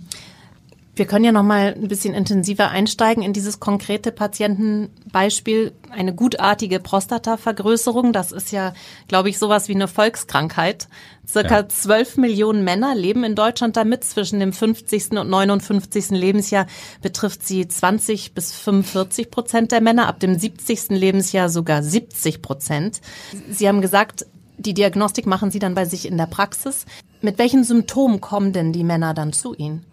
Wir 1.01 1.07
können 1.07 1.25
ja 1.25 1.31
noch 1.31 1.41
mal 1.41 1.73
ein 1.73 1.87
bisschen 1.87 2.13
intensiver 2.13 2.69
einsteigen 2.69 3.23
in 3.23 3.33
dieses 3.33 3.59
konkrete 3.59 4.11
Patientenbeispiel. 4.11 5.71
Eine 5.89 6.13
gutartige 6.13 6.79
Prostatavergrößerung, 6.79 8.13
das 8.13 8.31
ist 8.31 8.51
ja, 8.51 8.75
glaube 9.07 9.29
ich, 9.29 9.39
sowas 9.39 9.67
wie 9.67 9.73
eine 9.73 9.87
Volkskrankheit. 9.87 10.87
Circa 11.27 11.67
zwölf 11.69 12.17
ja. 12.17 12.21
Millionen 12.21 12.63
Männer 12.63 12.93
leben 12.93 13.23
in 13.23 13.33
Deutschland 13.33 13.77
damit. 13.77 14.03
Zwischen 14.03 14.39
dem 14.39 14.53
50. 14.53 15.13
und 15.13 15.27
59. 15.27 16.11
Lebensjahr 16.11 16.67
betrifft 17.01 17.47
sie 17.47 17.67
20 17.67 18.35
bis 18.35 18.53
45 18.53 19.31
Prozent 19.31 19.71
der 19.71 19.81
Männer, 19.81 20.07
ab 20.07 20.19
dem 20.19 20.37
70. 20.37 20.89
Lebensjahr 20.89 21.49
sogar 21.49 21.81
70 21.81 22.43
Prozent. 22.43 23.01
Sie 23.49 23.67
haben 23.67 23.81
gesagt, 23.81 24.27
die 24.59 24.75
Diagnostik 24.75 25.25
machen 25.25 25.49
Sie 25.49 25.57
dann 25.57 25.73
bei 25.73 25.85
sich 25.85 26.05
in 26.05 26.17
der 26.19 26.27
Praxis. 26.27 26.85
Mit 27.21 27.39
welchen 27.39 27.63
Symptomen 27.63 28.21
kommen 28.21 28.53
denn 28.53 28.71
die 28.71 28.83
Männer 28.83 29.15
dann 29.15 29.33
zu 29.33 29.55
Ihnen? 29.55 29.83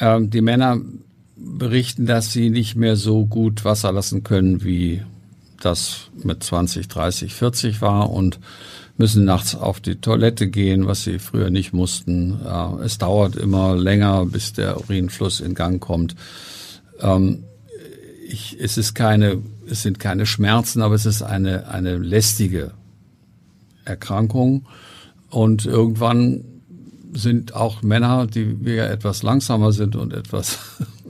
Ähm, 0.00 0.30
die 0.30 0.40
Männer 0.40 0.80
berichten, 1.36 2.06
dass 2.06 2.32
sie 2.32 2.50
nicht 2.50 2.76
mehr 2.76 2.96
so 2.96 3.26
gut 3.26 3.64
Wasser 3.64 3.92
lassen 3.92 4.24
können, 4.24 4.64
wie 4.64 5.02
das 5.60 6.10
mit 6.22 6.42
20, 6.42 6.88
30, 6.88 7.34
40 7.34 7.82
war 7.82 8.10
und 8.10 8.40
müssen 8.96 9.24
nachts 9.24 9.54
auf 9.54 9.80
die 9.80 9.96
Toilette 9.96 10.48
gehen, 10.48 10.86
was 10.86 11.04
sie 11.04 11.18
früher 11.18 11.50
nicht 11.50 11.72
mussten. 11.72 12.40
Äh, 12.44 12.84
es 12.84 12.98
dauert 12.98 13.36
immer 13.36 13.76
länger, 13.76 14.26
bis 14.26 14.52
der 14.52 14.78
Urinfluss 14.78 15.40
in 15.40 15.54
Gang 15.54 15.80
kommt. 15.80 16.16
Ähm, 17.00 17.44
ich, 18.28 18.56
es 18.60 18.78
ist 18.78 18.94
keine, 18.94 19.38
es 19.68 19.82
sind 19.82 19.98
keine 19.98 20.26
Schmerzen, 20.26 20.82
aber 20.82 20.94
es 20.94 21.06
ist 21.06 21.22
eine, 21.22 21.68
eine 21.68 21.96
lästige 21.96 22.72
Erkrankung. 23.84 24.66
Und 25.30 25.64
irgendwann 25.64 26.44
sind 27.12 27.54
auch 27.54 27.82
Männer, 27.82 28.26
die 28.26 28.64
wir 28.64 28.90
etwas 28.90 29.22
langsamer 29.22 29.72
sind 29.72 29.96
und 29.96 30.12
etwas 30.12 30.58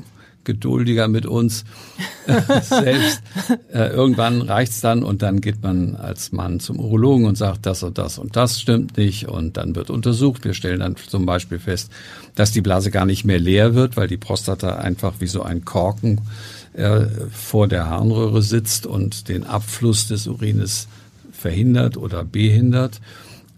geduldiger 0.44 1.08
mit 1.08 1.26
uns 1.26 1.64
selbst. 2.62 3.22
Äh, 3.72 3.90
irgendwann 3.90 4.42
reicht's 4.42 4.80
dann 4.80 5.02
und 5.02 5.22
dann 5.22 5.40
geht 5.40 5.62
man 5.62 5.96
als 5.96 6.32
Mann 6.32 6.60
zum 6.60 6.80
Urologen 6.80 7.26
und 7.26 7.36
sagt, 7.36 7.66
das 7.66 7.82
und 7.82 7.98
das 7.98 8.18
und 8.18 8.36
das 8.36 8.60
stimmt 8.60 8.96
nicht 8.96 9.28
und 9.28 9.56
dann 9.56 9.74
wird 9.76 9.90
untersucht. 9.90 10.44
Wir 10.44 10.54
stellen 10.54 10.80
dann 10.80 10.96
zum 10.96 11.26
Beispiel 11.26 11.58
fest, 11.58 11.90
dass 12.34 12.52
die 12.52 12.62
Blase 12.62 12.90
gar 12.90 13.06
nicht 13.06 13.24
mehr 13.24 13.38
leer 13.38 13.74
wird, 13.74 13.96
weil 13.96 14.08
die 14.08 14.16
Prostata 14.16 14.76
einfach 14.76 15.14
wie 15.20 15.26
so 15.26 15.42
ein 15.42 15.64
Korken 15.64 16.20
äh, 16.72 17.06
vor 17.32 17.68
der 17.68 17.88
Harnröhre 17.88 18.42
sitzt 18.42 18.86
und 18.86 19.28
den 19.28 19.44
Abfluss 19.44 20.08
des 20.08 20.26
Urines 20.26 20.88
verhindert 21.32 21.96
oder 21.96 22.24
behindert. 22.24 23.00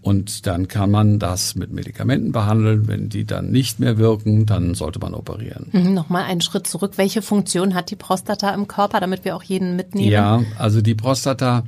Und 0.03 0.49
dann 0.49 0.67
kann 0.67 0.91
man 0.91 1.21
das 1.21 1.55
mit 1.55 1.73
Medikamenten 1.73 2.33
behandeln. 2.33 2.89
Wenn 2.89 3.09
die 3.09 3.25
dann 3.25 3.53
nicht 3.53 3.79
mehr 3.79 3.99
wirken, 3.99 4.47
dann 4.47 4.75
sollte 4.75 4.99
man 4.99 5.15
operieren. 5.15 5.69
Mhm, 5.71 5.95
Nochmal 5.95 6.25
einen 6.25 6.41
Schritt 6.41 6.67
zurück. 6.67 6.95
Welche 6.97 7.23
Funktion 7.23 7.75
hat 7.75 7.91
die 7.91 7.97
Prostata 7.97 8.53
im 8.53 8.67
Körper, 8.67 8.99
damit 8.99 9.25
wir 9.25 9.37
auch 9.37 9.45
jeden 9.45 9.77
mitnehmen? 9.77 10.11
Ja, 10.11 10.43
also 10.59 10.83
die 10.83 10.97
Prostata 10.97 11.63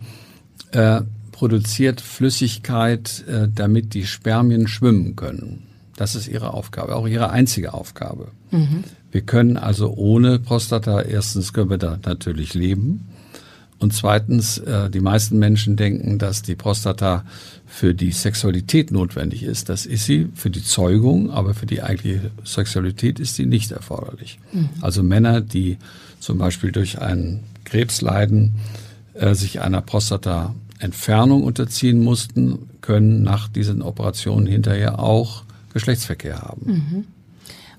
äh, 0.72 1.02
produziert 1.30 2.00
Flüssigkeit, 2.00 3.24
äh, 3.28 3.48
damit 3.54 3.94
die 3.94 4.04
Spermien 4.04 4.66
schwimmen 4.66 5.14
können. 5.14 5.62
Das 5.96 6.16
ist 6.16 6.26
ihre 6.26 6.54
Aufgabe, 6.54 6.96
auch 6.96 7.06
ihre 7.06 7.30
einzige 7.30 7.72
Aufgabe. 7.72 8.32
Mhm. 8.50 8.82
Wir 9.12 9.20
können 9.20 9.56
also 9.56 9.94
ohne 9.94 10.40
Prostata, 10.40 11.02
erstens 11.02 11.52
können 11.52 11.70
wir 11.70 11.78
da 11.78 11.98
natürlich 12.04 12.54
leben. 12.54 13.08
Und 13.78 13.92
zweitens, 13.92 14.58
äh, 14.58 14.90
die 14.90 15.00
meisten 15.00 15.38
Menschen 15.38 15.76
denken, 15.76 16.18
dass 16.18 16.42
die 16.42 16.54
Prostata 16.54 17.24
für 17.66 17.94
die 17.94 18.12
Sexualität 18.12 18.90
notwendig 18.90 19.42
ist. 19.42 19.68
Das 19.68 19.86
ist 19.86 20.04
sie 20.04 20.28
für 20.34 20.50
die 20.50 20.62
Zeugung, 20.62 21.30
aber 21.30 21.54
für 21.54 21.66
die 21.66 21.82
eigentliche 21.82 22.30
Sexualität 22.44 23.18
ist 23.18 23.34
sie 23.34 23.46
nicht 23.46 23.72
erforderlich. 23.72 24.38
Mhm. 24.52 24.68
Also 24.80 25.02
Männer, 25.02 25.40
die 25.40 25.78
zum 26.20 26.38
Beispiel 26.38 26.72
durch 26.72 27.00
einen 27.00 27.44
Krebs 27.64 28.00
leiden, 28.00 28.54
äh, 29.14 29.34
sich 29.34 29.60
einer 29.60 29.80
Prostata-Entfernung 29.80 31.42
unterziehen 31.42 32.02
mussten, 32.02 32.70
können 32.80 33.22
nach 33.22 33.48
diesen 33.48 33.82
Operationen 33.82 34.46
hinterher 34.46 34.98
auch 34.98 35.44
Geschlechtsverkehr 35.72 36.42
haben. 36.42 36.66
Mhm. 36.66 37.04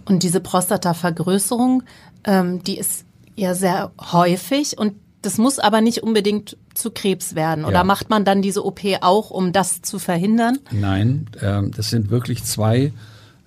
Und 0.05 0.23
diese 0.23 0.39
Prostatavergrößerung, 0.39 1.83
ähm, 2.25 2.63
die 2.63 2.77
ist 2.77 3.05
ja 3.35 3.53
sehr 3.53 3.91
häufig 3.99 4.77
und 4.77 4.93
das 5.25 5.37
muss 5.37 5.59
aber 5.59 5.81
nicht 5.81 6.03
unbedingt 6.03 6.55
zu 6.73 6.91
Krebs 6.91 7.35
werden. 7.35 7.65
Oder 7.65 7.79
ja. 7.79 7.83
macht 7.83 8.09
man 8.09 8.25
dann 8.25 8.41
diese 8.41 8.63
OP 8.63 8.81
auch, 9.01 9.31
um 9.31 9.51
das 9.51 9.81
zu 9.81 9.97
verhindern? 9.97 10.59
Nein, 10.71 11.27
äh, 11.41 11.63
das 11.75 11.89
sind 11.89 12.11
wirklich 12.11 12.43
zwei, 12.43 12.93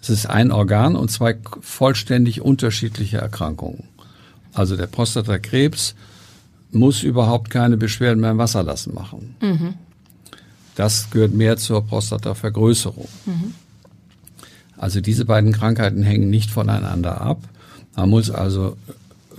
es 0.03 0.11
ist 0.11 0.27
ein 0.27 0.51
Organ 0.51 0.97
und 0.97 1.11
zwei 1.11 1.37
vollständig 1.61 2.41
unterschiedliche 2.41 3.19
Erkrankungen. 3.19 3.85
Also 4.53 4.77
der 4.77 4.89
Prostatakrebs 4.89 5.95
muss 6.73 7.03
überhaupt 7.03 7.51
keine 7.51 7.77
Beschwerden 7.77 8.21
mehr 8.21 8.33
im 8.33 8.39
Wasserlassen 8.39 8.95
machen. 8.95 9.37
Mhm. 9.41 9.75
Das 10.75 11.11
gehört 11.11 11.33
mehr 11.33 11.57
zur 11.57 11.85
Prostatavergrößerung. 11.87 13.09
Mhm. 13.27 13.55
Also 14.77 15.01
diese 15.01 15.25
beiden 15.25 15.53
Krankheiten 15.53 16.03
hängen 16.03 16.31
nicht 16.31 16.51
voneinander 16.51 17.21
ab. 17.21 17.41
Man 17.97 18.11
muss 18.11 18.31
also 18.31 18.77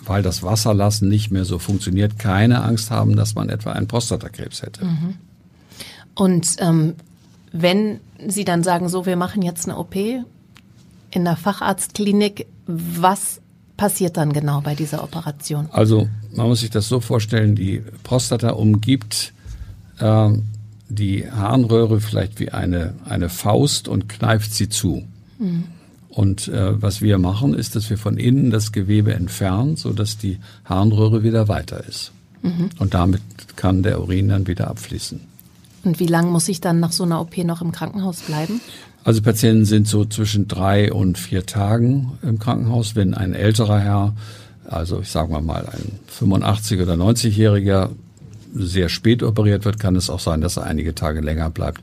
weil 0.09 0.23
das 0.23 0.43
Wasserlassen 0.43 1.07
nicht 1.07 1.31
mehr 1.31 1.45
so 1.45 1.59
funktioniert, 1.59 2.17
keine 2.17 2.63
Angst 2.63 2.89
haben, 2.89 3.15
dass 3.15 3.35
man 3.35 3.47
etwa 3.49 3.71
einen 3.71 3.87
Prostatakrebs 3.87 4.63
hätte. 4.63 4.83
Mhm. 4.83 5.15
Und 6.15 6.55
ähm, 6.59 6.95
wenn 7.51 7.99
Sie 8.27 8.43
dann 8.43 8.63
sagen, 8.63 8.89
so, 8.89 9.05
wir 9.05 9.15
machen 9.15 9.41
jetzt 9.41 9.67
eine 9.69 9.77
OP 9.77 9.95
in 9.95 10.25
der 11.23 11.37
Facharztklinik, 11.37 12.47
was 12.65 13.39
passiert 13.77 14.17
dann 14.17 14.33
genau 14.33 14.61
bei 14.61 14.75
dieser 14.75 15.03
Operation? 15.03 15.69
Also 15.71 16.09
man 16.35 16.47
muss 16.47 16.59
sich 16.59 16.69
das 16.69 16.89
so 16.89 16.99
vorstellen, 16.99 17.55
die 17.55 17.81
Prostata 18.03 18.49
umgibt 18.49 19.31
äh, 19.99 20.29
die 20.89 21.31
Harnröhre 21.31 22.01
vielleicht 22.01 22.39
wie 22.39 22.49
eine, 22.49 22.95
eine 23.05 23.29
Faust 23.29 23.87
und 23.87 24.09
kneift 24.09 24.53
sie 24.53 24.69
zu. 24.69 25.03
Mhm. 25.37 25.65
Und 26.19 26.49
äh, 26.49 26.81
was 26.81 27.01
wir 27.01 27.17
machen, 27.17 27.53
ist, 27.53 27.77
dass 27.77 27.89
wir 27.89 27.97
von 27.97 28.17
innen 28.17 28.51
das 28.51 28.73
Gewebe 28.73 29.13
entfernen, 29.13 29.77
so 29.77 29.93
dass 29.93 30.17
die 30.17 30.39
Harnröhre 30.65 31.23
wieder 31.23 31.47
weiter 31.47 31.81
ist. 31.87 32.11
Mhm. 32.41 32.71
Und 32.77 32.93
damit 32.93 33.21
kann 33.55 33.83
der 33.83 34.01
Urin 34.01 34.27
dann 34.27 34.45
wieder 34.45 34.67
abfließen. 34.67 35.21
Und 35.85 36.01
wie 36.01 36.07
lange 36.07 36.29
muss 36.29 36.49
ich 36.49 36.59
dann 36.59 36.81
nach 36.81 36.91
so 36.91 37.05
einer 37.05 37.21
OP 37.21 37.37
noch 37.37 37.61
im 37.61 37.71
Krankenhaus 37.71 38.19
bleiben? 38.19 38.59
Also 39.05 39.21
Patienten 39.21 39.63
sind 39.63 39.87
so 39.87 40.03
zwischen 40.03 40.49
drei 40.49 40.91
und 40.91 41.17
vier 41.17 41.45
Tagen 41.45 42.17
im 42.21 42.37
Krankenhaus. 42.37 42.97
Wenn 42.97 43.13
ein 43.13 43.33
älterer 43.33 43.79
Herr, 43.79 44.13
also 44.67 44.99
ich 44.99 45.11
sage 45.11 45.31
mal 45.39 45.67
ein 45.67 45.99
85 46.07 46.81
oder 46.81 46.95
90-Jähriger, 46.95 47.91
sehr 48.53 48.89
spät 48.89 49.23
operiert 49.23 49.63
wird, 49.63 49.79
kann 49.79 49.95
es 49.95 50.09
auch 50.09 50.19
sein, 50.19 50.41
dass 50.41 50.57
er 50.57 50.63
einige 50.63 50.93
Tage 50.93 51.21
länger 51.21 51.49
bleibt. 51.49 51.79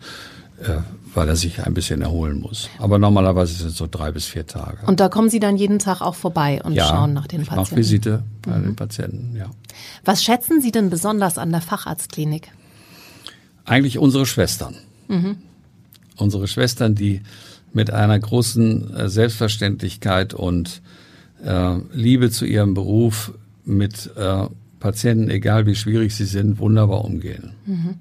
Weil 1.16 1.28
er 1.28 1.36
sich 1.36 1.64
ein 1.64 1.72
bisschen 1.72 2.02
erholen 2.02 2.40
muss. 2.40 2.68
Aber 2.78 2.98
normalerweise 2.98 3.54
sind 3.54 3.68
es 3.68 3.76
so 3.78 3.88
drei 3.90 4.12
bis 4.12 4.26
vier 4.26 4.46
Tage. 4.46 4.84
Und 4.86 5.00
da 5.00 5.08
kommen 5.08 5.30
Sie 5.30 5.40
dann 5.40 5.56
jeden 5.56 5.78
Tag 5.78 6.02
auch 6.02 6.14
vorbei 6.14 6.60
und 6.62 6.74
ja, 6.74 6.86
schauen 6.86 7.14
nach 7.14 7.26
den 7.26 7.40
ich 7.40 7.48
Patienten? 7.48 7.74
Ja, 7.74 7.76
Visite 7.78 8.22
bei 8.42 8.58
mhm. 8.58 8.62
den 8.64 8.76
Patienten, 8.76 9.34
ja. 9.34 9.46
Was 10.04 10.22
schätzen 10.22 10.60
Sie 10.60 10.72
denn 10.72 10.90
besonders 10.90 11.38
an 11.38 11.52
der 11.52 11.62
Facharztklinik? 11.62 12.52
Eigentlich 13.64 13.96
unsere 13.98 14.26
Schwestern. 14.26 14.74
Mhm. 15.08 15.38
Unsere 16.16 16.46
Schwestern, 16.48 16.94
die 16.94 17.22
mit 17.72 17.90
einer 17.90 18.18
großen 18.18 18.94
äh, 18.94 19.08
Selbstverständlichkeit 19.08 20.34
und 20.34 20.82
äh, 21.42 21.76
Liebe 21.94 22.30
zu 22.30 22.44
ihrem 22.44 22.74
Beruf 22.74 23.32
mit 23.64 24.10
äh, 24.16 24.46
Patienten, 24.80 25.30
egal 25.30 25.64
wie 25.64 25.74
schwierig 25.74 26.14
sie 26.14 26.26
sind, 26.26 26.58
wunderbar 26.58 27.06
umgehen. 27.06 27.52
Mhm. 27.64 27.94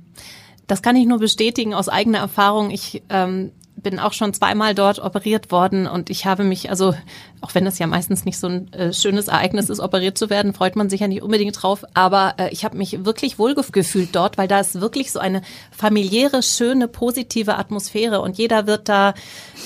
Das 0.68 0.82
kann 0.82 0.96
ich 0.96 1.06
nur 1.06 1.20
bestätigen 1.20 1.74
aus 1.74 1.90
eigener 1.90 2.20
Erfahrung. 2.20 2.72
Ich 2.72 3.04
ähm, 3.10 3.52
bin 3.76 4.00
auch 4.00 4.14
schon 4.14 4.34
zweimal 4.34 4.74
dort 4.74 5.00
operiert 5.00 5.52
worden 5.52 5.88
und 5.88 6.10
ich 6.10 6.26
habe 6.26 6.44
mich, 6.44 6.70
also 6.70 6.96
auch 7.42 7.54
wenn 7.54 7.66
das 7.66 7.78
ja 7.78 7.88
meistens 7.88 8.26
nicht 8.26 8.40
so 8.40 8.48
ein 8.48 8.74
äh, 8.74 8.94
schönes 8.94 9.28
Ereignis 9.28 9.70
ist, 9.70 9.80
operiert 9.80 10.18
zu 10.18 10.30
werden, 10.30 10.54
freut 10.54 10.76
man 10.76 10.90
sich 10.90 11.02
ja 11.02 11.08
nicht 11.08 11.22
unbedingt 11.22 11.62
drauf, 11.62 11.84
aber 11.94 12.36
äh, 12.38 12.50
ich 12.52 12.66
habe 12.66 12.78
mich 12.78 13.06
wirklich 13.06 13.38
wohlgefühlt 13.38 14.16
dort, 14.16 14.38
weil 14.38 14.48
da 14.48 14.60
ist 14.60 14.82
wirklich 14.82 15.12
so 15.12 15.20
eine 15.20 15.42
familiäre, 15.72 16.42
schöne, 16.42 16.88
positive 16.88 17.58
Atmosphäre 17.58 18.22
und 18.22 18.38
jeder 18.38 18.66
wird 18.66 18.90
da 18.90 19.14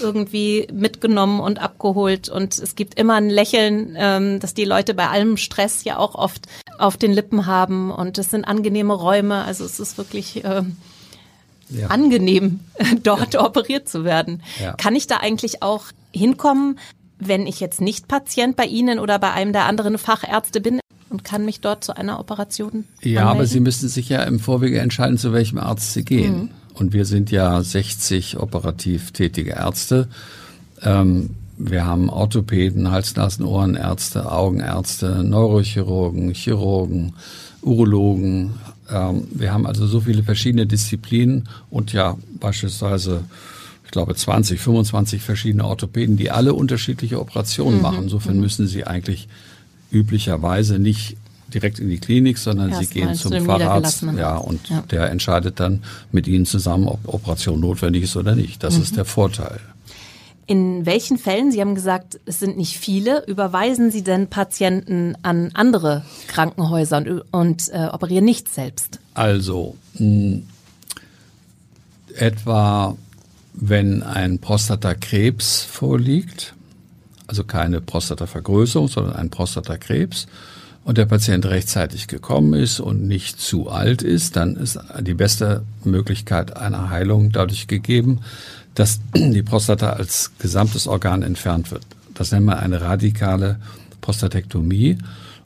irgendwie 0.02 0.68
mitgenommen 0.72 1.40
und 1.40 1.60
abgeholt. 1.60 2.30
Und 2.30 2.58
es 2.58 2.76
gibt 2.76 3.00
immer 3.00 3.16
ein 3.16 3.30
Lächeln, 3.30 3.96
ähm, 3.98 4.40
dass 4.40 4.54
die 4.54 4.66
Leute 4.66 4.94
bei 4.94 5.08
allem 5.08 5.38
Stress 5.38 5.84
ja 5.84 5.98
auch 5.98 6.16
oft 6.16 6.48
auf 6.78 6.98
den 6.98 7.14
Lippen 7.14 7.46
haben. 7.46 7.92
Und 7.92 8.18
es 8.18 8.32
sind 8.32 8.46
angenehme 8.46 8.94
Räume, 8.94 9.44
also 9.44 9.66
es 9.66 9.80
ist 9.80 9.98
wirklich... 9.98 10.44
Äh, 10.44 10.64
ja. 11.70 11.88
angenehm, 11.88 12.60
dort 13.04 13.34
ja. 13.34 13.46
operiert 13.46 13.88
zu 13.88 14.04
werden. 14.04 14.42
Ja. 14.62 14.74
Kann 14.74 14.96
ich 14.96 15.08
da 15.08 15.18
eigentlich 15.18 15.62
auch 15.64 15.86
hinkommen, 16.12 16.80
wenn 17.20 17.48
ich 17.48 17.60
jetzt 17.60 17.82
nicht 17.82 18.08
Patient 18.08 18.56
bei 18.56 18.66
Ihnen 18.66 19.00
oder 19.00 19.20
bei 19.20 19.32
einem 19.32 19.54
der 19.54 19.66
anderen 19.66 19.98
Fachärzte 19.98 20.62
bin 20.62 20.80
und 21.10 21.24
kann 21.24 21.46
mich 21.46 21.60
dort 21.60 21.84
zu 21.84 21.96
einer 21.96 22.20
Operation 22.20 22.86
Ja, 23.02 23.22
anmelden? 23.22 23.28
aber 23.28 23.46
Sie 23.46 23.60
müssen 23.60 23.90
sich 23.90 24.10
ja 24.10 24.24
im 24.24 24.40
Vorwege 24.40 24.80
entscheiden, 24.80 25.18
zu 25.18 25.34
welchem 25.34 25.58
Arzt 25.58 25.94
Sie 25.94 26.06
gehen. 26.06 26.38
Mhm. 26.38 26.50
Und 26.74 26.94
wir 26.94 27.06
sind 27.06 27.30
ja 27.30 27.62
60 27.62 28.40
operativ 28.40 29.12
tätige 29.12 29.52
Ärzte. 29.52 30.08
Ähm, 30.82 31.32
wir 31.58 31.86
haben 31.86 32.10
Orthopäden, 32.10 32.90
Hals-, 32.90 33.18
Nasen-, 33.18 33.46
Ohrenärzte, 33.46 34.32
Augenärzte, 34.32 35.24
Neurochirurgen, 35.26 36.34
Chirurgen, 36.34 37.16
Urologen, 37.62 38.54
wir 38.90 39.54
haben 39.54 39.68
also 39.68 39.86
so 39.88 40.02
viele 40.02 40.24
verschiedene 40.24 40.66
Disziplinen 40.66 41.48
und 41.70 41.94
ja 41.94 42.18
beispielsweise 42.40 43.24
ich 43.90 43.92
glaube 43.92 44.14
20, 44.14 44.60
25 44.60 45.24
verschiedene 45.24 45.66
Orthopäden, 45.66 46.16
die 46.16 46.30
alle 46.30 46.54
unterschiedliche 46.54 47.20
Operationen 47.20 47.78
mhm. 47.78 47.82
machen. 47.82 48.04
Insofern 48.04 48.36
mhm. 48.36 48.42
müssen 48.42 48.68
sie 48.68 48.86
eigentlich 48.86 49.28
üblicherweise 49.92 50.78
nicht 50.78 51.18
direkt 51.52 51.80
in 51.80 51.90
die 51.90 51.98
Klinik, 51.98 52.38
sondern 52.38 52.70
Erst 52.70 52.82
sie 52.82 52.94
gehen 52.94 53.16
zum 53.16 53.32
zu 53.32 53.42
Facharzt, 53.42 54.06
ja, 54.16 54.38
und 54.38 54.70
ja. 54.70 54.82
der 54.92 55.10
entscheidet 55.10 55.60
dann 55.60 55.82
mit 56.12 56.28
ihnen 56.28 56.46
zusammen, 56.46 56.88
ob 56.88 57.00
Operation 57.08 57.60
notwendig 57.60 58.04
ist 58.04 58.16
oder 58.16 58.36
nicht. 58.36 58.64
Das 58.64 58.76
mhm. 58.76 58.84
ist 58.84 58.96
der 58.96 59.06
Vorteil. 59.06 59.60
In 60.50 60.88
welchen 60.88 61.20
Fällen, 61.20 61.52
Sie 61.52 61.62
haben 61.62 61.76
gesagt, 61.76 62.20
es 62.26 62.40
sind 62.40 62.58
nicht 62.58 62.80
viele, 62.80 63.24
überweisen 63.28 63.92
Sie 63.92 64.02
denn 64.02 64.32
Patienten 64.32 65.16
an 65.22 65.52
andere 65.54 66.04
Krankenhäuser 66.28 66.98
und, 66.98 67.24
und 67.30 67.70
äh, 67.70 67.86
operieren 67.86 68.26
nicht 68.26 68.50
selbst? 68.50 69.00
Also 69.14 69.76
mh, 70.00 70.40
etwa 72.16 72.98
wenn 73.54 74.02
ein 74.02 74.40
Prostatakrebs 74.40 75.62
vorliegt, 75.62 76.56
also 77.28 77.44
keine 77.44 77.80
Prostatavergrößerung, 77.80 78.88
sondern 78.88 79.14
ein 79.18 79.30
Prostatakrebs, 79.30 80.26
und 80.84 80.98
der 80.98 81.06
Patient 81.06 81.46
rechtzeitig 81.46 82.08
gekommen 82.08 82.56
ist 82.56 82.80
und 82.80 83.08
nicht 83.08 83.40
zu 83.40 83.70
alt 83.70 84.02
ist, 84.02 84.36
dann 84.36 84.56
ist 84.56 84.80
die 85.02 85.14
beste 85.14 85.64
Möglichkeit 85.84 86.58
einer 86.58 86.90
Heilung 86.90 87.32
dadurch 87.32 87.68
gegeben, 87.68 88.22
dass 88.80 89.02
die 89.14 89.44
Prostata 89.44 89.90
als 89.90 90.32
gesamtes 90.40 90.88
Organ 90.88 91.22
entfernt 91.22 91.70
wird. 91.72 91.86
Das 92.14 92.32
nennt 92.32 92.46
man 92.46 92.60
eine 92.60 92.80
radikale 92.80 93.60
Prostatektomie. 94.00 94.98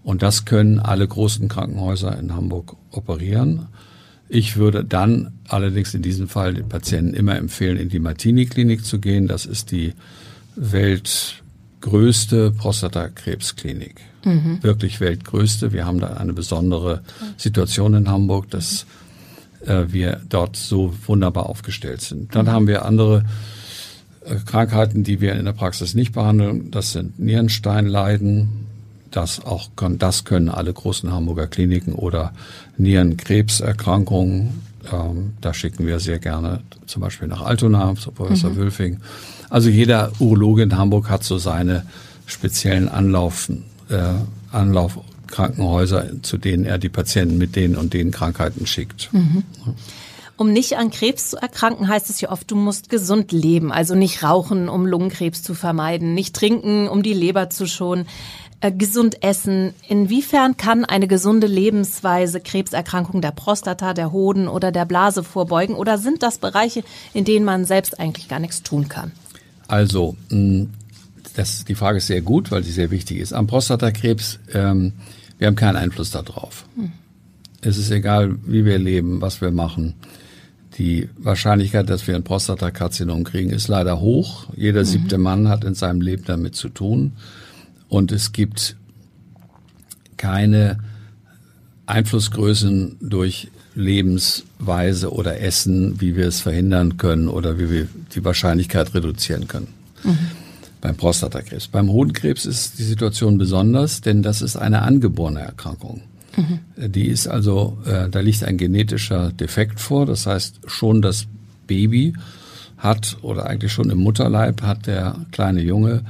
Und 0.03 0.21
das 0.21 0.45
können 0.45 0.79
alle 0.79 1.07
großen 1.07 1.47
Krankenhäuser 1.47 2.15
in 2.19 2.35
Hamburg 2.35 2.75
operieren. 2.91 3.67
Ich 4.29 4.57
würde 4.57 4.85
dann 4.85 5.31
allerdings 5.47 5.95
in 5.95 6.03
diesem 6.03 6.27
Fall 6.27 6.53
den 6.53 6.69
Patienten 6.69 7.15
immer 7.15 7.35
empfehlen, 7.35 7.77
in 7.77 7.89
die 7.89 7.99
Martini-Klinik 7.99 8.85
zu 8.85 8.99
gehen. 8.99 9.27
Das 9.27 9.47
ist 9.47 9.71
die 9.71 9.93
weltgrößte 10.55 12.51
Prostatakrebsklinik. 12.51 13.95
Mhm. 14.25 14.61
Wirklich 14.61 14.99
weltgrößte. 14.99 15.73
Wir 15.73 15.85
haben 15.87 15.99
da 15.99 16.13
eine 16.13 16.33
besondere 16.33 17.01
Situation 17.37 17.95
in 17.95 18.09
Hamburg, 18.09 18.51
dass 18.51 18.85
äh, 19.65 19.86
wir 19.88 20.22
dort 20.29 20.55
so 20.55 20.93
wunderbar 21.05 21.48
aufgestellt 21.48 22.01
sind. 22.01 22.36
Dann 22.36 22.50
haben 22.50 22.67
wir 22.67 22.86
andere 22.86 23.24
äh, 24.25 24.36
Krankheiten, 24.46 25.03
die 25.03 25.22
wir 25.22 25.34
in 25.34 25.46
der 25.46 25.53
Praxis 25.53 25.93
nicht 25.93 26.13
behandeln. 26.13 26.72
Das 26.72 26.91
sind 26.91 27.20
Nierensteinleiden, 27.20 28.67
das 29.12 29.46
auch 29.46 29.70
das 29.75 30.25
können 30.25 30.50
alle 30.50 30.74
großen 30.74 31.12
Hamburger 31.12 31.48
Kliniken 31.48 31.93
oder 31.93 32.34
Nierenkrebserkrankungen. 32.77 34.62
Ähm, 34.91 35.34
da 35.39 35.53
schicken 35.53 35.86
wir 35.86 36.00
sehr 36.00 36.20
gerne 36.20 36.62
zum 36.88 37.01
Beispiel 37.01 37.27
nach 37.27 37.41
Altona 37.41 37.96
zu 37.96 38.12
Professor 38.12 38.50
mhm. 38.51 38.55
Wülfing. 38.58 39.00
Also 39.50 39.70
jeder 39.70 40.12
Urologe 40.20 40.63
in 40.63 40.77
Hamburg 40.77 41.10
hat 41.10 41.24
so 41.24 41.38
seine 41.38 41.86
speziellen 42.25 42.89
Anlaufen, 42.89 43.65
äh, 43.89 44.13
Anlaufkrankenhäuser, 45.33 46.21
zu 46.21 46.37
denen 46.37 46.65
er 46.65 46.77
die 46.77 46.89
Patienten 46.89 47.37
mit 47.37 47.55
denen 47.55 47.75
und 47.75 47.93
den 47.93 48.11
Krankheiten 48.11 48.65
schickt. 48.65 49.09
Mhm. 49.13 49.43
Um 50.35 50.51
nicht 50.51 50.77
an 50.77 50.89
Krebs 50.89 51.29
zu 51.29 51.37
erkranken, 51.37 51.87
heißt 51.87 52.09
es 52.09 52.19
ja 52.19 52.31
oft, 52.31 52.49
du 52.49 52.55
musst 52.55 52.89
gesund 52.89 53.31
leben, 53.31 53.71
also 53.71 53.93
nicht 53.93 54.23
rauchen, 54.23 54.67
um 54.67 54.85
Lungenkrebs 54.85 55.43
zu 55.43 55.53
vermeiden, 55.53 56.15
nicht 56.15 56.35
trinken, 56.35 56.87
um 56.87 57.03
die 57.03 57.13
Leber 57.13 57.49
zu 57.49 57.67
schonen. 57.67 58.07
Äh, 58.59 58.71
gesund 58.71 59.21
essen. 59.21 59.73
Inwiefern 59.87 60.57
kann 60.57 60.85
eine 60.85 61.07
gesunde 61.07 61.47
Lebensweise 61.47 62.39
Krebserkrankungen 62.39 63.21
der 63.21 63.31
Prostata, 63.31 63.93
der 63.93 64.11
Hoden 64.11 64.47
oder 64.47 64.71
der 64.71 64.85
Blase 64.85 65.23
vorbeugen? 65.23 65.75
Oder 65.75 65.97
sind 65.97 66.23
das 66.23 66.39
Bereiche, 66.39 66.83
in 67.13 67.25
denen 67.25 67.45
man 67.45 67.65
selbst 67.65 67.99
eigentlich 67.99 68.27
gar 68.27 68.39
nichts 68.39 68.63
tun 68.63 68.87
kann? 68.89 69.11
Also, 69.67 70.15
das, 71.35 71.65
die 71.65 71.75
Frage 71.75 71.97
ist 71.97 72.07
sehr 72.07 72.21
gut, 72.21 72.51
weil 72.51 72.63
sie 72.63 72.71
sehr 72.71 72.89
wichtig 72.89 73.17
ist. 73.19 73.33
Am 73.33 73.47
Prostatakrebs, 73.47 74.39
ähm, 74.53 74.93
wir 75.37 75.47
haben 75.47 75.55
keinen 75.55 75.77
Einfluss 75.77 76.11
darauf. 76.11 76.65
Hm. 76.75 76.91
Es 77.61 77.77
ist 77.77 77.91
egal, 77.91 78.35
wie 78.45 78.65
wir 78.65 78.77
leben, 78.77 79.21
was 79.21 79.41
wir 79.41 79.51
machen. 79.51 79.95
Die 80.77 81.09
Wahrscheinlichkeit, 81.17 81.89
dass 81.89 82.07
wir 82.07 82.15
ein 82.15 82.23
Prostatakarzinom 82.23 83.23
kriegen, 83.23 83.51
ist 83.51 83.67
leider 83.67 83.99
hoch. 83.99 84.47
Jeder 84.55 84.81
mhm. 84.81 84.85
siebte 84.85 85.17
Mann 85.17 85.47
hat 85.47 85.63
in 85.63 85.75
seinem 85.75 86.01
Leben 86.01 86.23
damit 86.25 86.55
zu 86.55 86.67
tun. 86.69 87.13
Und 87.87 88.11
es 88.11 88.31
gibt 88.31 88.75
keine 90.17 90.79
Einflussgrößen 91.85 92.97
durch 93.01 93.49
Lebensweise 93.75 95.11
oder 95.11 95.39
Essen, 95.41 96.01
wie 96.01 96.15
wir 96.15 96.27
es 96.27 96.41
verhindern 96.41 96.97
können 96.97 97.27
oder 97.27 97.59
wie 97.59 97.69
wir 97.69 97.87
die 98.15 98.23
Wahrscheinlichkeit 98.23 98.93
reduzieren 98.93 99.47
können. 99.47 99.67
Mhm. 100.03 100.17
Beim 100.83 100.97
Prostatakrebs. 100.97 101.69
Beim 101.69 101.89
Hodenkrebs 101.89 102.45
ist 102.45 102.77
die 102.77 102.83
Situation 102.83 103.37
besonders, 103.37 104.01
denn 104.01 104.21
das 104.21 104.41
ist 104.41 104.57
eine 104.57 104.81
angeborene 104.81 105.39
Erkrankung. 105.39 106.01
Mhm. 106.35 106.91
Die 106.91 107.07
ist 107.07 107.25
also, 107.25 107.77
äh, 107.85 108.09
da 108.09 108.19
liegt 108.19 108.43
ein 108.43 108.57
genetischer 108.57 109.31
Defekt 109.31 109.79
vor. 109.79 110.05
Das 110.05 110.25
heißt, 110.25 110.59
schon 110.67 111.01
das 111.01 111.27
Baby 111.67 112.15
hat 112.77 113.15
oder 113.21 113.45
eigentlich 113.45 113.71
schon 113.71 113.91
im 113.91 113.99
Mutterleib 113.99 114.61
hat 114.61 114.87
der 114.87 115.15
kleine 115.31 115.61
Junge 115.61 116.01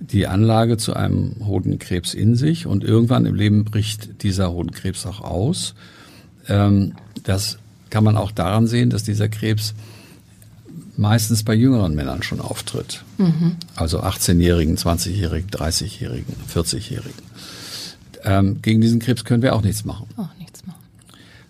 die 0.00 0.26
Anlage 0.26 0.76
zu 0.76 0.94
einem 0.94 1.36
Hodenkrebs 1.46 2.12
in 2.12 2.34
sich 2.34 2.66
und 2.66 2.82
irgendwann 2.82 3.26
im 3.26 3.36
Leben 3.36 3.64
bricht 3.64 4.24
dieser 4.24 4.50
Hodenkrebs 4.50 5.06
auch 5.06 5.20
aus. 5.20 5.76
Ähm, 6.48 6.94
das 7.22 7.58
kann 7.90 8.02
man 8.02 8.16
auch 8.16 8.32
daran 8.32 8.66
sehen, 8.66 8.90
dass 8.90 9.04
dieser 9.04 9.28
Krebs 9.28 9.74
meistens 10.98 11.42
bei 11.42 11.54
jüngeren 11.54 11.94
Männern 11.94 12.22
schon 12.22 12.40
auftritt. 12.40 13.04
Mhm. 13.18 13.56
Also 13.74 14.02
18-Jährigen, 14.02 14.76
20-Jährigen, 14.76 15.50
30-Jährigen, 15.50 16.34
40-Jährigen. 16.52 17.22
Ähm, 18.24 18.60
gegen 18.62 18.80
diesen 18.80 18.98
Krebs 18.98 19.24
können 19.24 19.42
wir 19.42 19.54
auch 19.54 19.62
nichts 19.62 19.84
machen. 19.84 20.06
Auch 20.16 20.34
nichts 20.38 20.66
machen. 20.66 20.80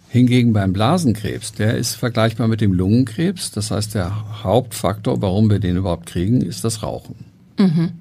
Hingegen 0.09 0.53
beim 0.53 0.73
Blasenkrebs, 0.73 1.53
der 1.53 1.77
ist 1.77 1.95
vergleichbar 1.95 2.49
mit 2.49 2.61
dem 2.61 2.73
Lungenkrebs. 2.73 3.51
Das 3.51 3.71
heißt, 3.71 3.95
der 3.95 4.43
Hauptfaktor, 4.43 5.21
warum 5.23 5.51
wir 5.51 5.59
den 5.59 5.77
überhaupt 5.77 6.07
kriegen, 6.07 6.41
ist 6.43 6.65
das 6.65 6.83
Rauchen. 6.83 7.17
Mhm. 7.59 7.93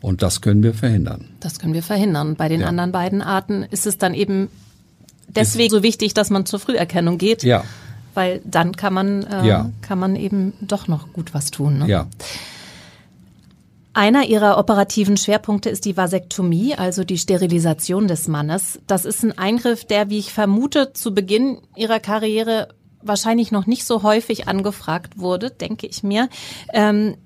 Und 0.00 0.22
das 0.22 0.40
können 0.40 0.62
wir 0.62 0.74
verhindern. 0.74 1.24
Das 1.40 1.58
können 1.58 1.72
wir 1.72 1.82
verhindern. 1.82 2.36
Bei 2.36 2.48
den 2.48 2.60
ja. 2.60 2.66
anderen 2.66 2.92
beiden 2.92 3.22
Arten 3.22 3.62
ist 3.62 3.86
es 3.86 3.96
dann 3.96 4.12
eben 4.12 4.48
deswegen 5.28 5.66
ist 5.66 5.72
so 5.72 5.82
wichtig, 5.82 6.14
dass 6.14 6.30
man 6.30 6.46
zur 6.46 6.58
Früherkennung 6.58 7.18
geht. 7.18 7.42
Ja. 7.42 7.64
Weil 8.14 8.40
dann 8.44 8.76
kann 8.76 8.94
man, 8.94 9.24
äh, 9.24 9.46
ja. 9.46 9.70
kann 9.82 9.98
man 9.98 10.16
eben 10.16 10.54
doch 10.60 10.88
noch 10.88 11.12
gut 11.12 11.34
was 11.34 11.50
tun. 11.50 11.78
Ne? 11.80 11.88
Ja. 11.88 12.06
Einer 13.92 14.24
ihrer 14.24 14.58
operativen 14.58 15.16
Schwerpunkte 15.16 15.70
ist 15.70 15.84
die 15.84 15.96
Vasektomie, 15.96 16.74
also 16.74 17.04
die 17.04 17.18
Sterilisation 17.18 18.08
des 18.08 18.26
Mannes. 18.26 18.80
Das 18.88 19.04
ist 19.04 19.22
ein 19.22 19.38
Eingriff, 19.38 19.84
der, 19.84 20.10
wie 20.10 20.18
ich 20.18 20.32
vermute, 20.32 20.92
zu 20.92 21.14
Beginn 21.14 21.58
ihrer 21.76 22.00
Karriere 22.00 22.68
wahrscheinlich 23.06 23.52
noch 23.52 23.66
nicht 23.66 23.84
so 23.84 24.02
häufig 24.02 24.48
angefragt 24.48 25.18
wurde, 25.18 25.50
denke 25.50 25.86
ich 25.86 26.02
mir. 26.02 26.28
Ähm, 26.72 27.16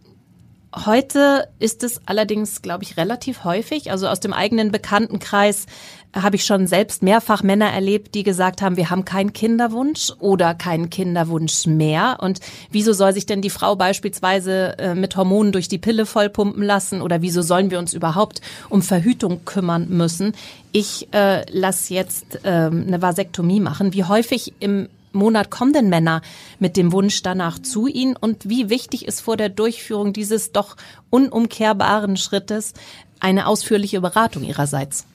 Heute 0.75 1.49
ist 1.59 1.83
es 1.83 2.01
allerdings, 2.05 2.61
glaube 2.61 2.85
ich, 2.85 2.99
relativ 2.99 3.45
häufig. 3.45 3.91
Also 3.91 4.07
aus 4.07 4.21
dem 4.21 4.35
eigenen 4.35 4.71
Bekanntenkreis 4.71 5.65
habe 6.15 6.37
ich 6.37 6.45
schon 6.45 6.67
selbst 6.67 7.03
mehrfach 7.03 7.43
Männer 7.43 7.73
erlebt, 7.73 8.15
die 8.15 8.23
gesagt 8.23 8.61
haben, 8.61 8.77
wir 8.77 8.91
haben 8.91 9.07
keinen 9.07 9.33
Kinderwunsch 9.33 10.13
oder 10.19 10.55
keinen 10.55 10.91
Kinderwunsch 10.91 11.67
mehr. 11.67 12.19
Und 12.21 12.41
wieso 12.71 12.93
soll 12.93 13.15
sich 13.15 13.25
denn 13.25 13.41
die 13.41 13.51
Frau 13.51 13.77
beispielsweise 13.77 14.79
äh, 14.79 14.95
mit 14.95 15.17
Hormonen 15.17 15.53
durch 15.53 15.69
die 15.69 15.79
Pille 15.79 16.05
vollpumpen 16.05 16.63
lassen? 16.63 17.01
Oder 17.01 17.23
wieso 17.23 17.41
sollen 17.41 17.71
wir 17.71 17.79
uns 17.79 17.95
überhaupt 17.95 18.43
um 18.69 18.83
Verhütung 18.83 19.47
kümmern 19.47 19.89
müssen? 19.89 20.33
Ich 20.73 21.09
äh, 21.13 21.51
lasse 21.51 21.95
jetzt 21.95 22.45
äh, 22.45 22.49
eine 22.49 23.01
Vasektomie 23.01 23.61
machen. 23.61 23.95
Wie 23.95 24.05
häufig 24.05 24.53
im 24.61 24.89
Monat 25.13 25.51
kommen 25.51 25.73
denn 25.73 25.89
Männer 25.89 26.23
mit 26.59 26.77
dem 26.77 26.93
Wunsch 26.93 27.23
danach 27.23 27.59
zu 27.59 27.87
Ihnen 27.87 28.17
und 28.17 28.49
wie 28.49 28.71
wichtig 28.71 29.07
ist 29.07 29.21
vor 29.21 29.37
der 29.37 29.49
Durchführung 29.49 30.13
dieses 30.13 30.53
doch 30.53 30.77
unumkehrbaren 31.11 32.17
Schrittes 32.17 32.75
eine 33.21 33.47
ausführliche 33.47 34.01
Beratung 34.01 34.45
Ihrerseits? 34.45 35.07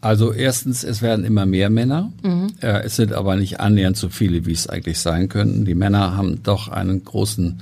Also 0.00 0.32
erstens, 0.32 0.84
es 0.84 1.00
werden 1.00 1.24
immer 1.24 1.46
mehr 1.46 1.70
Männer. 1.70 2.12
Mhm. 2.22 2.52
Es 2.60 2.96
sind 2.96 3.14
aber 3.14 3.36
nicht 3.36 3.60
annähernd 3.60 3.96
so 3.96 4.10
viele, 4.10 4.44
wie 4.44 4.52
es 4.52 4.66
eigentlich 4.66 4.98
sein 4.98 5.30
könnten. 5.30 5.64
Die 5.64 5.74
Männer 5.74 6.14
haben 6.14 6.42
doch 6.42 6.68
einen 6.68 7.02
großen 7.02 7.60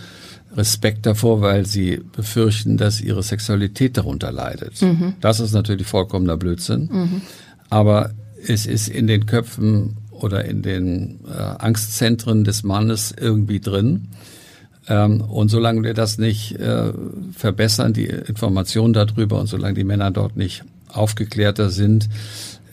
Respekt 0.57 1.07
davor, 1.07 1.41
weil 1.41 1.67
sie 1.67 2.03
befürchten, 2.17 2.77
dass 2.77 3.01
ihre 3.01 3.23
Sexualität 3.23 3.97
darunter 3.97 4.33
leidet. 4.33 4.83
Mhm. 4.83 5.15
Das 5.21 5.39
ist 5.39 5.53
natürlich 5.53 5.87
vollkommener 5.87 6.37
Blödsinn. 6.37 6.91
Mhm. 6.93 7.23
Aber 7.71 8.11
es 8.45 8.67
ist 8.67 8.89
in 8.89 9.07
den 9.07 9.27
Köpfen 9.27 9.99
oder 10.23 10.45
in 10.45 10.63
den 10.63 11.21
äh, 11.27 11.41
Angstzentren 11.41 12.45
des 12.45 12.63
Mannes 12.63 13.15
irgendwie 13.19 13.61
drin. 13.61 14.09
Ähm, 14.89 15.21
und 15.21 15.49
solange 15.49 15.83
wir 15.83 15.95
das 15.95 16.19
nicht 16.19 16.57
äh, 16.57 16.93
verbessern, 17.37 17.93
die 17.93 18.07
Informationen 18.07 18.93
darüber, 18.93 19.41
und 19.41 19.47
solange 19.47 19.75
die 19.75 19.85
Männer 19.85 20.11
dort 20.11 20.37
nicht 20.37 20.65
aufgeklärter 20.89 21.71
sind, 21.71 22.09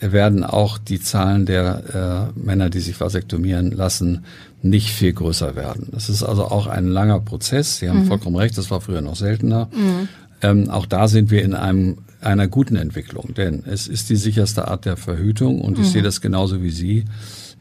werden 0.00 0.44
auch 0.44 0.78
die 0.78 1.00
Zahlen 1.00 1.46
der 1.46 2.32
äh, 2.34 2.38
Männer, 2.38 2.70
die 2.70 2.80
sich 2.80 2.98
vasektomieren 2.98 3.70
lassen, 3.70 4.24
nicht 4.62 4.90
viel 4.90 5.12
größer 5.12 5.56
werden. 5.56 5.88
Das 5.92 6.08
ist 6.08 6.22
also 6.22 6.44
auch 6.44 6.66
ein 6.66 6.86
langer 6.86 7.20
Prozess. 7.20 7.78
Sie 7.78 7.88
haben 7.88 8.04
mhm. 8.04 8.06
vollkommen 8.06 8.36
recht, 8.36 8.56
das 8.56 8.70
war 8.70 8.80
früher 8.80 9.02
noch 9.02 9.16
seltener. 9.16 9.68
Mhm. 9.74 10.08
Ähm, 10.42 10.70
auch 10.70 10.86
da 10.86 11.06
sind 11.08 11.30
wir 11.30 11.42
in 11.42 11.54
einem 11.54 11.98
einer 12.20 12.48
guten 12.48 12.76
Entwicklung, 12.76 13.34
denn 13.34 13.64
es 13.66 13.88
ist 13.88 14.10
die 14.10 14.16
sicherste 14.16 14.68
Art 14.68 14.84
der 14.84 14.96
Verhütung 14.96 15.60
und 15.60 15.78
ich 15.78 15.86
mhm. 15.86 15.90
sehe 15.90 16.02
das 16.02 16.20
genauso 16.20 16.62
wie 16.62 16.70
Sie 16.70 17.04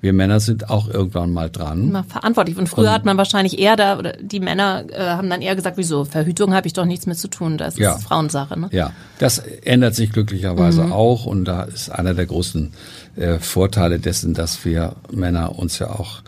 wir 0.01 0.13
Männer 0.13 0.39
sind 0.39 0.69
auch 0.69 0.87
irgendwann 0.87 1.31
mal 1.31 1.49
dran. 1.49 1.91
Mal 1.91 2.03
verantwortlich. 2.03 2.57
Und 2.57 2.67
früher 2.67 2.87
und, 2.87 2.93
hat 2.93 3.05
man 3.05 3.17
wahrscheinlich 3.17 3.59
eher 3.59 3.75
da, 3.75 3.97
oder 3.97 4.13
die 4.13 4.39
Männer 4.39 4.85
äh, 4.89 4.97
haben 4.97 5.29
dann 5.29 5.41
eher 5.41 5.55
gesagt, 5.55 5.77
wieso, 5.77 6.05
Verhütung 6.05 6.53
habe 6.53 6.67
ich 6.67 6.73
doch 6.73 6.85
nichts 6.85 7.05
mit 7.05 7.17
zu 7.17 7.27
tun. 7.27 7.57
Das 7.57 7.73
ist 7.73 7.81
ja, 7.81 7.97
Frauensache. 7.97 8.57
Ne? 8.57 8.69
Ja, 8.71 8.93
das 9.17 9.39
ändert 9.39 9.95
sich 9.95 10.11
glücklicherweise 10.11 10.83
mhm. 10.85 10.93
auch. 10.93 11.25
Und 11.25 11.45
da 11.45 11.63
ist 11.63 11.89
einer 11.89 12.13
der 12.13 12.27
großen 12.27 12.71
äh, 13.17 13.39
Vorteile 13.39 13.99
dessen, 13.99 14.33
dass 14.33 14.63
wir 14.63 14.95
Männer 15.11 15.59
uns 15.59 15.79
ja 15.79 15.89
auch 15.89 16.21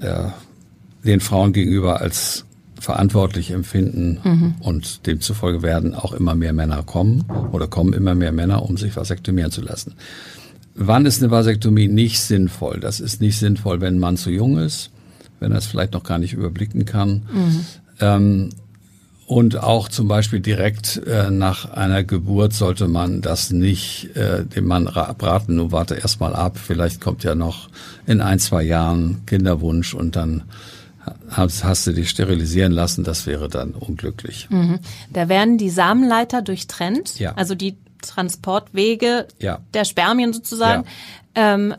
äh, 0.00 0.28
den 1.04 1.18
Frauen 1.18 1.52
gegenüber 1.52 2.00
als 2.00 2.44
verantwortlich 2.80 3.50
empfinden 3.50 4.18
mhm. 4.22 4.54
und 4.60 5.06
demzufolge 5.06 5.62
werden 5.62 5.94
auch 5.94 6.12
immer 6.12 6.34
mehr 6.34 6.52
Männer 6.52 6.82
kommen 6.82 7.24
oder 7.52 7.66
kommen 7.66 7.92
immer 7.92 8.14
mehr 8.14 8.32
Männer, 8.32 8.62
um 8.62 8.76
sich 8.76 8.96
vasektomieren 8.96 9.50
zu 9.50 9.62
lassen. 9.62 9.94
Wann 10.74 11.06
ist 11.06 11.22
eine 11.22 11.30
Vasektomie 11.30 11.88
nicht 11.88 12.20
sinnvoll? 12.20 12.80
Das 12.80 13.00
ist 13.00 13.20
nicht 13.20 13.38
sinnvoll, 13.38 13.80
wenn 13.80 13.94
ein 13.94 14.00
Mann 14.00 14.16
zu 14.16 14.30
jung 14.30 14.58
ist, 14.58 14.90
wenn 15.40 15.52
er 15.52 15.58
es 15.58 15.66
vielleicht 15.66 15.92
noch 15.92 16.04
gar 16.04 16.18
nicht 16.18 16.34
überblicken 16.34 16.84
kann. 16.84 17.22
Mhm. 17.32 17.64
Ähm, 18.00 18.50
Und 19.26 19.62
auch 19.62 19.90
zum 19.90 20.08
Beispiel 20.08 20.40
direkt 20.40 21.02
äh, 21.06 21.30
nach 21.30 21.70
einer 21.70 22.02
Geburt 22.02 22.54
sollte 22.54 22.88
man 22.88 23.20
das 23.20 23.50
nicht 23.50 24.16
äh, 24.16 24.46
dem 24.46 24.64
Mann 24.66 24.88
abraten, 24.88 25.56
nur 25.56 25.70
warte 25.70 25.96
erst 25.96 26.18
mal 26.20 26.34
ab, 26.34 26.56
vielleicht 26.56 27.02
kommt 27.02 27.24
ja 27.24 27.34
noch 27.34 27.68
in 28.06 28.22
ein, 28.22 28.38
zwei 28.38 28.62
Jahren 28.62 29.26
Kinderwunsch 29.26 29.92
und 29.92 30.16
dann 30.16 30.44
hast, 31.30 31.64
hast 31.64 31.86
du 31.86 31.92
dich 31.92 32.10
sterilisieren 32.10 32.72
lassen, 32.72 33.04
das 33.04 33.26
wäre 33.26 33.48
dann 33.48 33.72
unglücklich. 33.72 34.48
Mhm. 34.50 34.80
Da 35.10 35.28
werden 35.28 35.58
die 35.58 35.70
Samenleiter 35.70 36.42
durchtrennt, 36.42 37.18
ja. 37.18 37.32
also 37.34 37.54
die 37.54 37.76
Transportwege 38.00 39.26
ja. 39.40 39.60
der 39.74 39.84
Spermien 39.84 40.32
sozusagen. 40.32 40.84
Ja. 41.36 41.54
Ähm, 41.54 41.74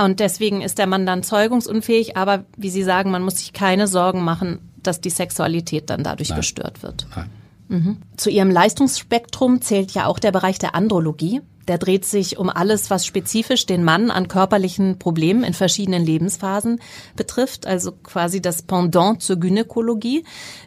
und 0.00 0.20
deswegen 0.20 0.60
ist 0.60 0.78
der 0.78 0.86
Mann 0.86 1.06
dann 1.06 1.22
zeugungsunfähig, 1.22 2.16
aber 2.16 2.44
wie 2.56 2.70
Sie 2.70 2.82
sagen, 2.82 3.10
man 3.10 3.22
muss 3.22 3.38
sich 3.38 3.52
keine 3.52 3.86
Sorgen 3.86 4.24
machen, 4.24 4.58
dass 4.82 5.00
die 5.00 5.10
Sexualität 5.10 5.90
dann 5.90 6.04
dadurch 6.04 6.30
Nein. 6.30 6.38
gestört 6.38 6.82
wird. 6.82 7.06
Nein. 7.14 7.30
Mhm. 7.68 7.96
Zu 8.16 8.30
Ihrem 8.30 8.50
Leistungsspektrum 8.50 9.60
zählt 9.60 9.92
ja 9.92 10.06
auch 10.06 10.18
der 10.18 10.32
Bereich 10.32 10.58
der 10.58 10.74
Andrologie. 10.74 11.42
Der 11.68 11.78
dreht 11.78 12.04
sich 12.04 12.38
um 12.38 12.48
alles, 12.48 12.90
was 12.90 13.06
spezifisch 13.06 13.66
den 13.66 13.84
Mann 13.84 14.10
an 14.10 14.26
körperlichen 14.26 14.98
Problemen 14.98 15.44
in 15.44 15.54
verschiedenen 15.54 16.04
Lebensphasen 16.04 16.80
betrifft, 17.14 17.66
also 17.66 17.92
quasi 17.92 18.40
das 18.40 18.62
Pendant 18.62 19.22
zur 19.22 19.36
Gynäkologie. 19.36 20.24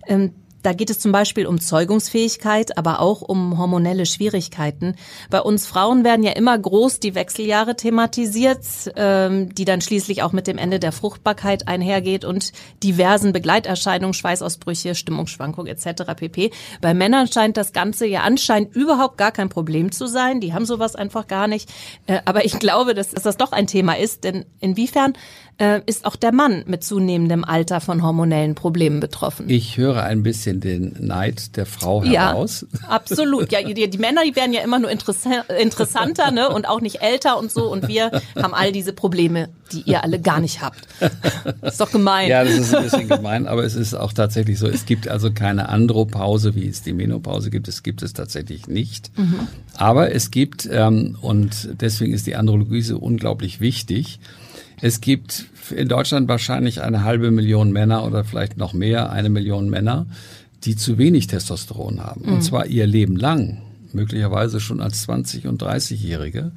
Ähm, 0.07 0.33
da 0.63 0.73
geht 0.73 0.89
es 0.89 0.99
zum 0.99 1.11
Beispiel 1.11 1.47
um 1.47 1.59
Zeugungsfähigkeit, 1.59 2.77
aber 2.77 2.99
auch 2.99 3.21
um 3.21 3.57
hormonelle 3.57 4.05
Schwierigkeiten. 4.05 4.95
Bei 5.29 5.41
uns 5.41 5.65
Frauen 5.65 6.03
werden 6.03 6.23
ja 6.23 6.33
immer 6.33 6.57
groß 6.57 6.99
die 6.99 7.15
Wechseljahre 7.15 7.75
thematisiert, 7.75 8.59
ähm, 8.95 9.53
die 9.53 9.65
dann 9.65 9.81
schließlich 9.81 10.23
auch 10.23 10.31
mit 10.31 10.47
dem 10.47 10.57
Ende 10.57 10.79
der 10.79 10.91
Fruchtbarkeit 10.91 11.67
einhergeht 11.67 12.25
und 12.25 12.51
diversen 12.83 13.33
Begleiterscheinungen, 13.33 14.13
Schweißausbrüche, 14.13 14.95
Stimmungsschwankungen 14.95 15.71
etc. 15.71 16.03
pp. 16.15 16.51
Bei 16.81 16.93
Männern 16.93 17.27
scheint 17.27 17.57
das 17.57 17.73
Ganze 17.73 18.05
ja 18.05 18.21
anscheinend 18.21 18.75
überhaupt 18.75 19.17
gar 19.17 19.31
kein 19.31 19.49
Problem 19.49 19.91
zu 19.91 20.07
sein. 20.07 20.39
Die 20.41 20.53
haben 20.53 20.65
sowas 20.65 20.95
einfach 20.95 21.27
gar 21.27 21.47
nicht. 21.47 21.69
Äh, 22.07 22.19
aber 22.25 22.45
ich 22.45 22.59
glaube, 22.59 22.93
dass, 22.93 23.11
dass 23.11 23.23
das 23.23 23.37
doch 23.37 23.51
ein 23.51 23.67
Thema 23.67 23.97
ist, 23.97 24.23
denn 24.23 24.45
inwiefern 24.59 25.13
äh, 25.61 25.81
ist 25.85 26.05
auch 26.05 26.15
der 26.15 26.33
Mann 26.33 26.63
mit 26.65 26.83
zunehmendem 26.83 27.43
Alter 27.43 27.81
von 27.81 28.01
hormonellen 28.01 28.55
Problemen 28.55 28.99
betroffen. 28.99 29.47
Ich 29.47 29.77
höre 29.77 30.03
ein 30.03 30.23
bisschen 30.23 30.59
den 30.59 30.95
Neid 30.99 31.55
der 31.55 31.67
Frau 31.67 32.03
heraus. 32.03 32.65
Ja, 32.73 32.79
absolut. 32.89 33.51
Ja, 33.51 33.61
die, 33.61 33.87
die 33.87 33.97
Männer, 33.99 34.23
die 34.25 34.35
werden 34.35 34.53
ja 34.53 34.61
immer 34.61 34.79
nur 34.79 34.89
interessanter 34.89 36.31
ne? 36.31 36.49
und 36.49 36.67
auch 36.67 36.81
nicht 36.81 37.03
älter 37.03 37.37
und 37.37 37.51
so. 37.51 37.71
Und 37.71 37.87
wir 37.87 38.09
haben 38.35 38.55
all 38.55 38.71
diese 38.71 38.91
Probleme, 38.91 39.49
die 39.71 39.81
ihr 39.81 40.03
alle 40.03 40.19
gar 40.19 40.39
nicht 40.39 40.63
habt. 40.63 40.87
Das 41.61 41.73
ist 41.73 41.81
doch 41.81 41.91
gemein. 41.91 42.27
Ja, 42.27 42.43
das 42.43 42.53
ist 42.53 42.73
ein 42.73 42.83
bisschen 42.83 43.07
gemein, 43.07 43.45
aber 43.45 43.63
es 43.63 43.75
ist 43.75 43.93
auch 43.93 44.13
tatsächlich 44.13 44.57
so. 44.57 44.67
Es 44.67 44.87
gibt 44.87 45.07
also 45.07 45.31
keine 45.31 45.69
Andropause, 45.69 46.55
wie 46.55 46.67
es 46.67 46.81
die 46.81 46.93
Menopause 46.93 47.51
gibt. 47.51 47.67
Es 47.67 47.83
gibt 47.83 48.01
es 48.01 48.13
tatsächlich 48.13 48.67
nicht. 48.67 49.15
Mhm. 49.15 49.47
Aber 49.75 50.11
es 50.11 50.31
gibt, 50.31 50.67
ähm, 50.71 51.19
und 51.21 51.69
deswegen 51.79 52.15
ist 52.15 52.25
die 52.25 52.35
Andrologie 52.35 52.81
so 52.81 52.97
unglaublich 52.97 53.59
wichtig, 53.59 54.19
es 54.81 54.99
gibt 54.99 55.45
in 55.71 55.87
Deutschland 55.87 56.27
wahrscheinlich 56.27 56.81
eine 56.81 57.03
halbe 57.03 57.31
Million 57.31 57.71
Männer 57.71 58.05
oder 58.05 58.23
vielleicht 58.23 58.57
noch 58.57 58.73
mehr, 58.73 59.11
eine 59.11 59.29
Million 59.29 59.69
Männer, 59.69 60.05
die 60.63 60.75
zu 60.75 60.97
wenig 60.97 61.27
Testosteron 61.27 62.03
haben. 62.03 62.25
Mhm. 62.25 62.33
Und 62.33 62.41
zwar 62.43 62.67
ihr 62.67 62.87
Leben 62.87 63.15
lang, 63.15 63.61
möglicherweise 63.93 64.59
schon 64.59 64.81
als 64.81 65.07
20- 65.07 65.47
und 65.47 65.61
30-Jährige. 65.61 66.51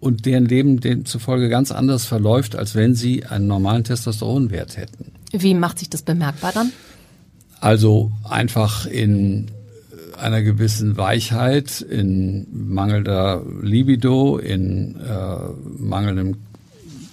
Und 0.00 0.26
deren 0.26 0.44
Leben 0.44 0.80
demzufolge 0.80 1.48
ganz 1.48 1.72
anders 1.72 2.04
verläuft, 2.04 2.56
als 2.56 2.74
wenn 2.74 2.94
sie 2.94 3.24
einen 3.24 3.46
normalen 3.46 3.84
Testosteronwert 3.84 4.76
hätten. 4.76 5.12
Wie 5.32 5.54
macht 5.54 5.78
sich 5.78 5.88
das 5.88 6.02
bemerkbar 6.02 6.52
dann? 6.52 6.72
Also 7.60 8.12
einfach 8.24 8.86
in 8.86 9.50
einer 10.18 10.42
gewissen 10.42 10.96
Weichheit, 10.96 11.80
in 11.80 12.46
mangelnder 12.52 13.42
Libido, 13.62 14.38
in 14.38 14.96
äh, 15.00 15.36
mangelndem 15.78 16.36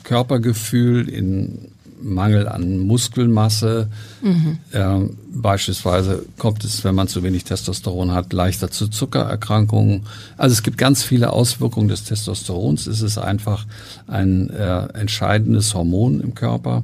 Körpergefühl, 0.04 1.08
in 1.08 1.72
Mangel 2.04 2.48
an 2.48 2.80
Muskelmasse. 2.80 3.88
Mhm. 4.22 4.58
Ähm, 4.74 5.18
beispielsweise 5.34 6.26
kommt 6.38 6.64
es, 6.64 6.84
wenn 6.84 6.96
man 6.96 7.08
zu 7.08 7.24
wenig 7.24 7.44
Testosteron 7.44 8.12
hat, 8.12 8.34
leichter 8.34 8.72
zu 8.72 8.88
Zuckererkrankungen. 8.88 10.04
Also 10.38 10.54
es 10.54 10.64
gibt 10.64 10.78
ganz 10.78 11.04
viele 11.04 11.32
Auswirkungen 11.32 11.88
des 11.88 12.04
Testosterons. 12.04 12.88
Es 12.88 13.02
ist 13.02 13.18
einfach 13.18 13.66
ein 14.08 14.50
äh, 14.50 14.88
entscheidendes 14.94 15.74
Hormon 15.74 16.22
im 16.22 16.36
Körper. 16.36 16.84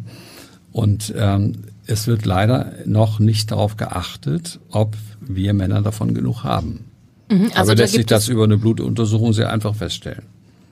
Und 0.72 1.14
ähm, 1.18 1.64
es 1.88 2.08
wird 2.08 2.26
leider 2.26 2.74
noch 2.86 3.20
nicht 3.20 3.52
darauf 3.52 3.78
geachtet, 3.78 4.60
ob 4.70 4.96
wir 5.22 5.54
Männer 5.54 5.82
davon 5.82 6.14
genug 6.14 6.44
haben. 6.44 6.86
Mhm, 7.30 7.52
also 7.56 7.72
Aber 7.72 7.76
lässt 7.76 7.94
sich 7.94 8.06
das 8.06 8.28
über 8.28 8.44
eine 8.44 8.58
Blutuntersuchung 8.58 9.34
sehr 9.34 9.52
einfach 9.52 9.76
feststellen. 9.76 10.24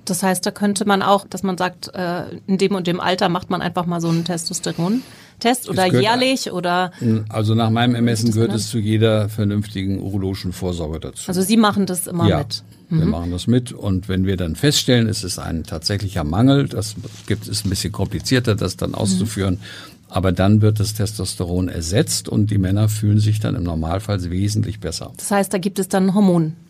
Das 0.05 0.23
heißt, 0.23 0.45
da 0.45 0.51
könnte 0.51 0.85
man 0.85 1.01
auch, 1.01 1.25
dass 1.27 1.43
man 1.43 1.57
sagt, 1.57 1.93
äh, 1.93 2.23
in 2.47 2.57
dem 2.57 2.75
und 2.75 2.87
dem 2.87 2.99
Alter 2.99 3.29
macht 3.29 3.49
man 3.49 3.61
einfach 3.61 3.85
mal 3.85 4.01
so 4.01 4.09
einen 4.09 4.23
Testosteron-Test 4.23 5.69
oder 5.69 5.85
jährlich 5.85 6.51
oder. 6.51 6.91
Also 7.29 7.55
nach 7.55 7.69
meinem 7.69 7.95
Ermessen 7.95 8.31
gehört 8.31 8.53
es 8.53 8.69
zu 8.69 8.77
jeder 8.77 9.29
vernünftigen 9.29 9.99
urologischen 9.99 10.53
Vorsorge 10.53 10.99
dazu. 10.99 11.23
Also 11.27 11.41
Sie 11.41 11.57
machen 11.57 11.85
das 11.85 12.07
immer 12.07 12.27
ja, 12.27 12.39
mit. 12.39 12.63
Mhm. 12.89 12.99
Wir 12.99 13.05
machen 13.07 13.31
das 13.31 13.47
mit 13.47 13.71
und 13.71 14.07
wenn 14.07 14.25
wir 14.25 14.37
dann 14.37 14.55
feststellen, 14.55 15.07
es 15.07 15.23
ist 15.23 15.39
ein 15.39 15.63
tatsächlicher 15.63 16.23
Mangel, 16.23 16.67
das 16.67 16.95
gibt 17.25 17.47
es 17.47 17.65
ein 17.65 17.69
bisschen 17.69 17.91
komplizierter, 17.91 18.55
das 18.55 18.77
dann 18.77 18.93
auszuführen. 18.93 19.55
Mhm. 19.55 19.95
Aber 20.07 20.31
dann 20.31 20.61
wird 20.61 20.79
das 20.79 20.93
Testosteron 20.93 21.67
ersetzt 21.67 22.29
und 22.29 22.51
die 22.51 22.57
Männer 22.57 22.89
fühlen 22.89 23.19
sich 23.19 23.39
dann 23.39 23.55
im 23.55 23.63
Normalfall 23.63 24.23
wesentlich 24.29 24.79
besser. 24.79 25.11
Das 25.17 25.31
heißt, 25.31 25.53
da 25.53 25.57
gibt 25.57 25.79
es 25.79 25.89
dann 25.89 26.13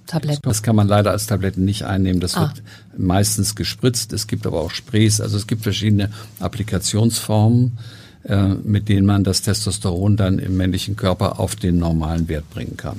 Hormontabletten. 0.06 0.42
Das 0.44 0.64
kann 0.64 0.76
man 0.76 0.88
leider 0.88 1.12
als 1.12 1.28
Tabletten 1.28 1.66
nicht 1.66 1.84
einnehmen. 1.84 2.20
Das 2.20 2.36
ah. 2.36 2.42
wird 2.42 2.64
meistens 2.98 3.56
gespritzt. 3.56 4.14
Es 4.14 4.28
gibt 4.28 4.46
aber 4.48 4.62
auch 4.62 4.72
Sprays. 4.72 5.22
Also 5.22 5.38
es 5.38 5.48
gibt 5.48 5.64
verschiedene 5.64 6.10
Applikationsformen, 6.40 7.78
äh, 8.24 8.48
mit 8.48 8.90
denen 8.90 9.06
man 9.06 9.24
das 9.24 9.42
Testosteron 9.42 10.18
dann 10.18 10.40
im 10.40 10.58
männlichen 10.58 10.96
Körper 10.96 11.40
auf 11.40 11.56
den 11.56 11.78
normalen 11.78 12.28
Wert 12.28 12.50
bringen 12.50 12.78
kann. 12.78 12.98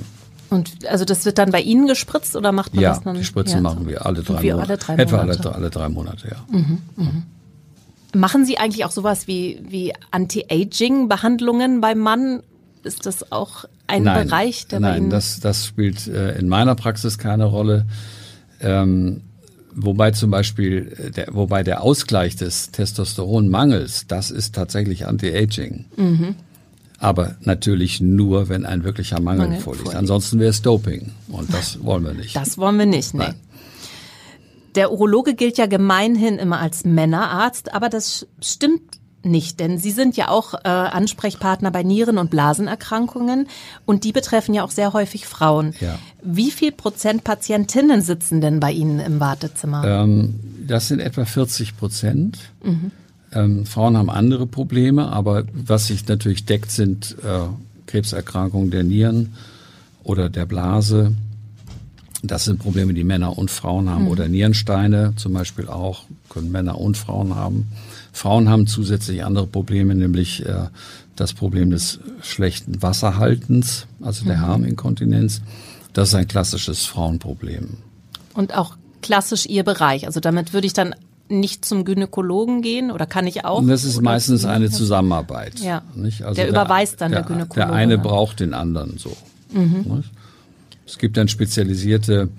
Und 0.49 0.87
also 0.87 1.03
das 1.03 1.25
wird 1.25 1.37
dann 1.37 1.51
bei 1.51 1.61
Ihnen 1.61 1.87
gespritzt 1.87 2.35
oder 2.35 2.53
macht 2.53 2.73
man 2.73 2.83
ja, 2.83 2.89
das 2.91 3.03
dann? 3.03 3.15
Ja, 3.15 3.19
die 3.19 3.25
Spritzen 3.25 3.57
ja, 3.57 3.61
machen 3.61 3.87
wir 3.87 4.05
alle 4.05 4.23
drei 4.23 4.41
Monate. 4.41 4.69
Alle 4.69 4.77
drei 4.77 4.93
Monate. 4.93 5.01
Etwa 5.03 5.49
alle, 5.49 5.55
alle 5.55 5.69
drei 5.69 5.89
Monate, 5.89 6.27
ja. 6.29 6.57
Mhm, 6.57 6.81
mh. 6.95 7.11
Machen 8.15 8.45
Sie 8.45 8.57
eigentlich 8.57 8.85
auch 8.85 8.91
sowas 8.91 9.27
wie, 9.27 9.61
wie 9.67 9.93
Anti-Aging-Behandlungen 10.11 11.81
beim 11.81 11.99
Mann? 11.99 12.41
Ist 12.87 13.05
das 13.05 13.31
auch 13.31 13.65
ein 13.85 14.03
nein, 14.03 14.27
Bereich, 14.27 14.67
der 14.67 14.79
nein, 14.79 15.09
das, 15.09 15.39
das 15.39 15.65
spielt 15.65 16.07
äh, 16.07 16.37
in 16.37 16.47
meiner 16.47 16.75
Praxis 16.75 17.17
keine 17.17 17.45
Rolle. 17.45 17.85
Ähm, 18.61 19.21
wobei 19.73 20.11
zum 20.11 20.31
Beispiel, 20.31 20.95
äh, 20.97 21.11
der, 21.11 21.27
wobei 21.31 21.63
der 21.63 21.83
Ausgleich 21.83 22.35
des 22.35 22.71
Testosteronmangels, 22.71 24.07
das 24.07 24.31
ist 24.31 24.55
tatsächlich 24.55 25.05
Anti-Aging. 25.05 25.85
Mhm. 25.95 26.35
Aber 26.99 27.35
natürlich 27.41 28.01
nur, 28.01 28.49
wenn 28.49 28.65
ein 28.65 28.83
wirklicher 28.83 29.21
Mangel, 29.21 29.47
Mangel 29.47 29.59
vorliegt. 29.59 29.83
vorliegt. 29.83 29.99
Ansonsten 29.99 30.39
wäre 30.39 30.49
es 30.49 30.61
Doping. 30.61 31.11
Und 31.27 31.53
das 31.53 31.83
wollen 31.83 32.03
wir 32.03 32.13
nicht. 32.13 32.35
Das 32.35 32.57
wollen 32.57 32.79
wir 32.79 32.87
nicht, 32.87 33.13
nee. 33.13 33.25
Nein. 33.25 33.35
Der 34.75 34.91
Urologe 34.91 35.33
gilt 35.35 35.57
ja 35.57 35.65
gemeinhin 35.65 36.37
immer 36.37 36.59
als 36.59 36.85
Männerarzt, 36.85 37.73
aber 37.73 37.89
das 37.89 38.27
stimmt 38.41 38.81
nicht, 39.23 39.59
denn 39.59 39.77
Sie 39.77 39.91
sind 39.91 40.15
ja 40.15 40.29
auch 40.29 40.53
äh, 40.53 40.67
Ansprechpartner 40.67 41.71
bei 41.71 41.83
Nieren- 41.83 42.17
und 42.17 42.29
Blasenerkrankungen 42.29 43.47
und 43.85 44.03
die 44.03 44.11
betreffen 44.11 44.53
ja 44.53 44.63
auch 44.63 44.71
sehr 44.71 44.93
häufig 44.93 45.25
Frauen. 45.25 45.73
Ja. 45.79 45.97
Wie 46.23 46.51
viel 46.51 46.71
Prozent 46.71 47.23
Patientinnen 47.23 48.01
sitzen 48.01 48.41
denn 48.41 48.59
bei 48.59 48.71
Ihnen 48.71 48.99
im 48.99 49.19
Wartezimmer? 49.19 49.83
Ähm, 49.85 50.39
das 50.65 50.87
sind 50.87 50.99
etwa 50.99 51.25
40 51.25 51.77
Prozent. 51.77 52.37
Mhm. 52.63 52.91
Ähm, 53.33 53.65
Frauen 53.65 53.97
haben 53.97 54.09
andere 54.09 54.47
Probleme, 54.47 55.07
aber 55.07 55.43
was 55.53 55.87
sich 55.87 56.07
natürlich 56.07 56.45
deckt, 56.45 56.71
sind 56.71 57.17
äh, 57.23 57.47
Krebserkrankungen 57.87 58.71
der 58.71 58.83
Nieren 58.83 59.33
oder 60.03 60.29
der 60.29 60.45
Blase 60.45 61.13
das 62.23 62.45
sind 62.45 62.59
Probleme, 62.59 62.93
die 62.93 63.03
Männer 63.03 63.37
und 63.37 63.51
Frauen 63.51 63.89
haben. 63.89 64.05
Mhm. 64.05 64.11
Oder 64.11 64.27
Nierensteine 64.27 65.13
zum 65.15 65.33
Beispiel 65.33 65.67
auch, 65.67 66.03
können 66.29 66.51
Männer 66.51 66.79
und 66.79 66.97
Frauen 66.97 67.35
haben. 67.35 67.67
Frauen 68.17 68.49
haben 68.49 68.65
zusätzlich 68.65 69.23
andere 69.23 69.45
Probleme, 69.45 69.93
nämlich 69.93 70.43
äh, 70.45 70.67
das 71.15 71.33
Problem 71.33 71.69
des 71.69 71.99
schlechten 72.21 72.81
Wasserhaltens, 72.81 73.85
also 74.01 74.25
der 74.25 74.37
mhm. 74.37 74.41
Harninkontinenz. 74.41 75.41
Das 75.93 76.09
ist 76.09 76.15
ein 76.15 76.27
klassisches 76.27 76.85
Frauenproblem. 76.85 77.77
Und 78.33 78.55
auch 78.55 78.75
klassisch 79.01 79.45
Ihr 79.45 79.63
Bereich. 79.63 80.07
Also 80.07 80.19
damit 80.19 80.53
würde 80.53 80.65
ich 80.65 80.73
dann 80.73 80.95
nicht 81.29 81.63
zum 81.63 81.85
Gynäkologen 81.85 82.61
gehen 82.61 82.89
oder 82.89 83.05
kann 83.05 83.27
ich 83.27 83.45
auch? 83.45 83.63
Das 83.65 83.83
ist 83.83 84.01
meistens 84.01 84.45
eine 84.45 84.71
Zusammenarbeit. 84.71 85.59
Ja. 85.59 85.83
Also 85.95 86.33
der 86.33 86.49
überweist 86.49 87.01
dann 87.01 87.11
der, 87.11 87.21
der 87.21 87.27
Gynäkologe. 87.27 87.67
Der 87.67 87.71
eine 87.71 87.97
braucht 87.97 88.39
den 88.39 88.53
anderen 88.53 88.97
so. 88.97 89.15
Mhm. 89.51 90.03
Es 90.85 90.97
gibt 90.97 91.17
dann 91.17 91.27
spezialisierte 91.27 92.29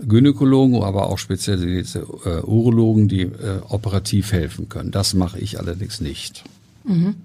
Gynäkologen, 0.00 0.82
aber 0.82 1.08
auch 1.08 1.18
spezialisierte 1.18 2.06
äh, 2.24 2.40
Urologen, 2.42 3.08
die 3.08 3.22
äh, 3.22 3.60
operativ 3.68 4.32
helfen 4.32 4.68
können. 4.68 4.90
Das 4.90 5.14
mache 5.14 5.38
ich 5.38 5.58
allerdings 5.58 6.00
nicht. 6.00 6.44
Mhm. 6.84 7.16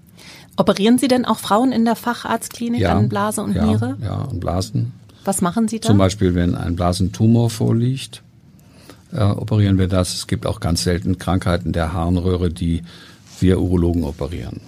Operieren 0.56 0.98
Sie 0.98 1.08
denn 1.08 1.24
auch 1.24 1.38
Frauen 1.38 1.72
in 1.72 1.84
der 1.84 1.96
Facharztklinik 1.96 2.80
Ja, 2.80 2.96
an 2.96 3.08
Blase 3.08 3.42
und 3.42 3.54
ja, 3.54 3.66
Niere? 3.66 3.96
Ja, 4.02 4.22
und 4.22 4.40
Blasen. 4.40 4.92
Was 5.24 5.40
machen 5.40 5.68
Sie 5.68 5.80
da? 5.80 5.88
Zum 5.88 5.98
Beispiel, 5.98 6.34
wenn 6.34 6.54
ein 6.54 6.76
Blasentumor 6.76 7.50
vorliegt, 7.50 8.22
äh, 9.12 9.22
operieren 9.22 9.78
wir 9.78 9.88
das. 9.88 10.14
Es 10.14 10.26
gibt 10.26 10.46
auch 10.46 10.60
ganz 10.60 10.82
selten 10.84 11.18
Krankheiten 11.18 11.72
der 11.72 11.92
Harnröhre, 11.92 12.50
die 12.50 12.82
wir 13.40 13.60
Urologen 13.60 14.04
operieren. 14.04 14.60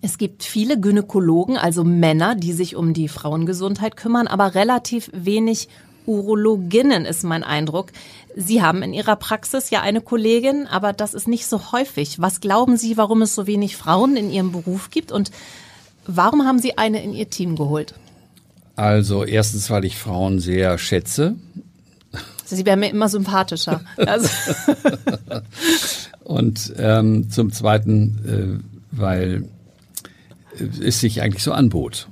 Es 0.00 0.18
gibt 0.18 0.42
viele 0.42 0.80
Gynäkologen, 0.80 1.56
also 1.56 1.84
Männer, 1.84 2.34
die 2.34 2.52
sich 2.52 2.76
um 2.76 2.92
die 2.92 3.08
Frauengesundheit 3.08 3.96
kümmern, 3.96 4.26
aber 4.26 4.54
relativ 4.54 5.10
wenig 5.14 5.68
Urologinnen 6.06 7.04
ist 7.04 7.24
mein 7.24 7.44
Eindruck. 7.44 7.92
Sie 8.36 8.62
haben 8.62 8.82
in 8.82 8.94
Ihrer 8.94 9.16
Praxis 9.16 9.70
ja 9.70 9.80
eine 9.82 10.00
Kollegin, 10.00 10.66
aber 10.66 10.92
das 10.92 11.14
ist 11.14 11.28
nicht 11.28 11.46
so 11.46 11.72
häufig. 11.72 12.20
Was 12.20 12.40
glauben 12.40 12.76
Sie, 12.76 12.96
warum 12.96 13.22
es 13.22 13.34
so 13.34 13.46
wenig 13.46 13.76
Frauen 13.76 14.16
in 14.16 14.30
Ihrem 14.30 14.52
Beruf 14.52 14.90
gibt 14.90 15.12
und 15.12 15.30
warum 16.06 16.44
haben 16.44 16.58
Sie 16.58 16.78
eine 16.78 17.02
in 17.02 17.14
Ihr 17.14 17.30
Team 17.30 17.56
geholt? 17.56 17.94
Also 18.74 19.24
erstens, 19.24 19.68
weil 19.70 19.84
ich 19.84 19.98
Frauen 19.98 20.40
sehr 20.40 20.78
schätze 20.78 21.36
Sie 22.56 22.66
werden 22.66 22.80
mir 22.80 22.90
immer 22.90 23.08
sympathischer. 23.08 23.80
Also, 23.96 24.28
und 26.24 26.72
ähm, 26.76 27.30
zum 27.30 27.50
Zweiten, 27.50 28.62
äh, 28.62 28.96
weil 28.96 29.48
es 30.80 31.00
sich 31.00 31.22
eigentlich 31.22 31.42
so 31.42 31.52
anbot. 31.52 32.08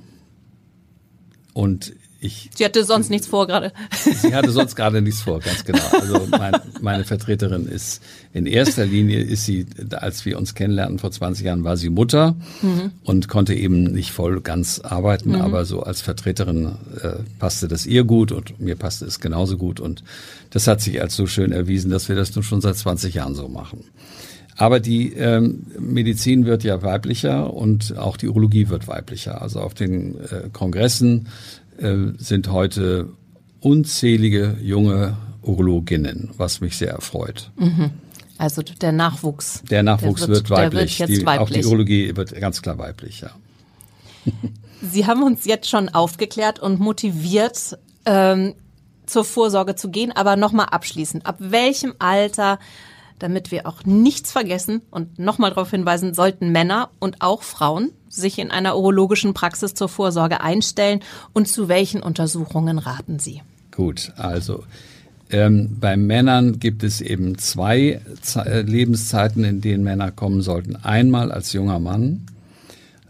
Und 1.53 1.93
ich 2.23 2.51
sie 2.53 2.63
hatte 2.65 2.83
sonst 2.83 3.09
nichts 3.09 3.25
vor 3.25 3.47
gerade. 3.47 3.73
Sie 4.21 4.35
hatte 4.35 4.51
sonst 4.51 4.75
gerade 4.75 5.01
nichts 5.01 5.21
vor, 5.21 5.39
ganz 5.39 5.65
genau. 5.65 5.81
Also 5.91 6.27
mein, 6.29 6.53
meine 6.79 7.03
Vertreterin 7.03 7.65
ist 7.65 8.03
in 8.31 8.45
erster 8.45 8.85
Linie 8.85 9.21
ist 9.21 9.45
sie, 9.45 9.65
als 9.89 10.23
wir 10.23 10.37
uns 10.37 10.53
kennenlernten 10.53 10.99
vor 10.99 11.09
20 11.09 11.43
Jahren, 11.43 11.63
war 11.63 11.77
sie 11.77 11.89
Mutter 11.89 12.35
mhm. 12.61 12.91
und 13.03 13.27
konnte 13.27 13.55
eben 13.55 13.85
nicht 13.85 14.11
voll 14.11 14.39
ganz 14.41 14.79
arbeiten, 14.79 15.31
mhm. 15.31 15.41
aber 15.41 15.65
so 15.65 15.81
als 15.81 16.01
Vertreterin 16.01 16.75
äh, 17.01 17.23
passte 17.39 17.67
das 17.67 17.87
ihr 17.87 18.03
gut 18.03 18.31
und 18.31 18.59
mir 18.59 18.75
passte 18.75 19.05
es 19.05 19.19
genauso 19.19 19.57
gut 19.57 19.79
und 19.79 20.03
das 20.51 20.67
hat 20.67 20.79
sich 20.79 21.01
als 21.01 21.15
so 21.15 21.25
schön 21.25 21.51
erwiesen, 21.51 21.89
dass 21.89 22.07
wir 22.07 22.15
das 22.15 22.35
nun 22.35 22.43
schon 22.43 22.61
seit 22.61 22.77
20 22.77 23.15
Jahren 23.15 23.33
so 23.33 23.47
machen. 23.47 23.85
Aber 24.57 24.79
die 24.79 25.13
ähm, 25.13 25.65
Medizin 25.79 26.45
wird 26.45 26.63
ja 26.63 26.83
weiblicher 26.83 27.51
und 27.51 27.97
auch 27.97 28.15
die 28.15 28.27
Urologie 28.27 28.69
wird 28.69 28.87
weiblicher. 28.87 29.41
Also 29.41 29.59
auf 29.59 29.73
den 29.73 30.19
äh, 30.19 30.49
Kongressen 30.53 31.29
äh, 31.81 32.13
sind 32.17 32.51
heute 32.51 33.09
unzählige 33.59 34.57
junge 34.61 35.17
Urologinnen, 35.41 36.31
was 36.37 36.61
mich 36.61 36.77
sehr 36.77 36.91
erfreut. 36.91 37.51
Mhm. 37.57 37.91
Also 38.37 38.61
der 38.63 38.91
Nachwuchs. 38.91 39.61
Der 39.69 39.83
Nachwuchs 39.83 40.21
der 40.21 40.29
wird, 40.29 40.49
wird, 40.49 40.49
weiblich. 40.49 40.99
Wird 40.99 41.09
die, 41.09 41.25
weiblich. 41.25 41.39
Auch 41.39 41.49
die 41.49 41.65
Urologie 41.65 42.15
wird 42.15 42.33
ganz 42.39 42.61
klar 42.61 42.77
weiblich, 42.77 43.21
ja. 43.21 43.31
Sie 44.81 45.05
haben 45.05 45.21
uns 45.21 45.45
jetzt 45.45 45.69
schon 45.69 45.89
aufgeklärt 45.89 46.59
und 46.59 46.79
motiviert, 46.79 47.77
ähm, 48.05 48.55
zur 49.05 49.25
Vorsorge 49.25 49.75
zu 49.75 49.89
gehen, 49.89 50.11
aber 50.11 50.37
nochmal 50.37 50.67
abschließend. 50.67 51.25
Ab 51.25 51.35
welchem 51.39 51.93
Alter 51.99 52.57
damit 53.21 53.51
wir 53.51 53.67
auch 53.67 53.83
nichts 53.85 54.31
vergessen 54.31 54.81
und 54.91 55.19
nochmal 55.19 55.51
darauf 55.51 55.71
hinweisen, 55.71 56.13
sollten 56.13 56.51
Männer 56.51 56.89
und 56.99 57.17
auch 57.21 57.43
Frauen 57.43 57.91
sich 58.09 58.39
in 58.39 58.51
einer 58.51 58.77
urologischen 58.77 59.33
Praxis 59.33 59.73
zur 59.73 59.89
Vorsorge 59.89 60.41
einstellen 60.41 61.01
und 61.33 61.47
zu 61.47 61.67
welchen 61.69 62.03
Untersuchungen 62.03 62.77
raten 62.77 63.19
Sie? 63.19 63.41
Gut, 63.71 64.11
also 64.17 64.63
ähm, 65.29 65.77
bei 65.79 65.95
Männern 65.95 66.59
gibt 66.59 66.83
es 66.83 66.99
eben 66.99 67.37
zwei 67.37 68.01
Ze 68.21 68.45
äh, 68.45 68.61
Lebenszeiten, 68.61 69.43
in 69.43 69.61
denen 69.61 69.83
Männer 69.83 70.11
kommen 70.11 70.41
sollten. 70.41 70.75
Einmal 70.75 71.31
als 71.31 71.53
junger 71.53 71.79
Mann, 71.79 72.25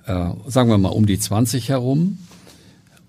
äh, 0.05 0.29
sagen 0.47 0.69
wir 0.69 0.77
mal 0.77 0.89
um 0.89 1.07
die 1.07 1.19
20 1.19 1.69
herum, 1.69 2.19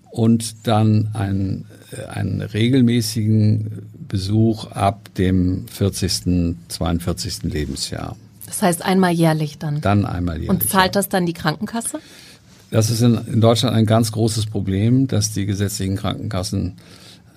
und 0.09 0.67
dann 0.67 1.09
ein, 1.13 1.65
einen 2.09 2.41
regelmäßigen 2.41 3.83
Besuch 4.07 4.71
ab 4.71 5.09
dem 5.17 5.67
40., 5.67 6.55
42. 6.67 7.43
Lebensjahr. 7.43 8.15
Das 8.45 8.61
heißt 8.61 8.83
einmal 8.83 9.11
jährlich 9.11 9.57
dann? 9.57 9.81
Dann 9.81 10.05
einmal 10.05 10.35
jährlich. 10.35 10.49
Und 10.49 10.69
zahlt 10.69 10.95
das 10.95 11.09
dann 11.09 11.25
die 11.25 11.33
Krankenkasse? 11.33 11.99
Das 12.71 12.89
ist 12.89 13.01
in, 13.01 13.19
in 13.27 13.41
Deutschland 13.41 13.75
ein 13.75 13.85
ganz 13.85 14.11
großes 14.11 14.47
Problem, 14.47 15.07
dass 15.07 15.31
die 15.31 15.45
gesetzlichen 15.45 15.95
Krankenkassen 15.95 16.73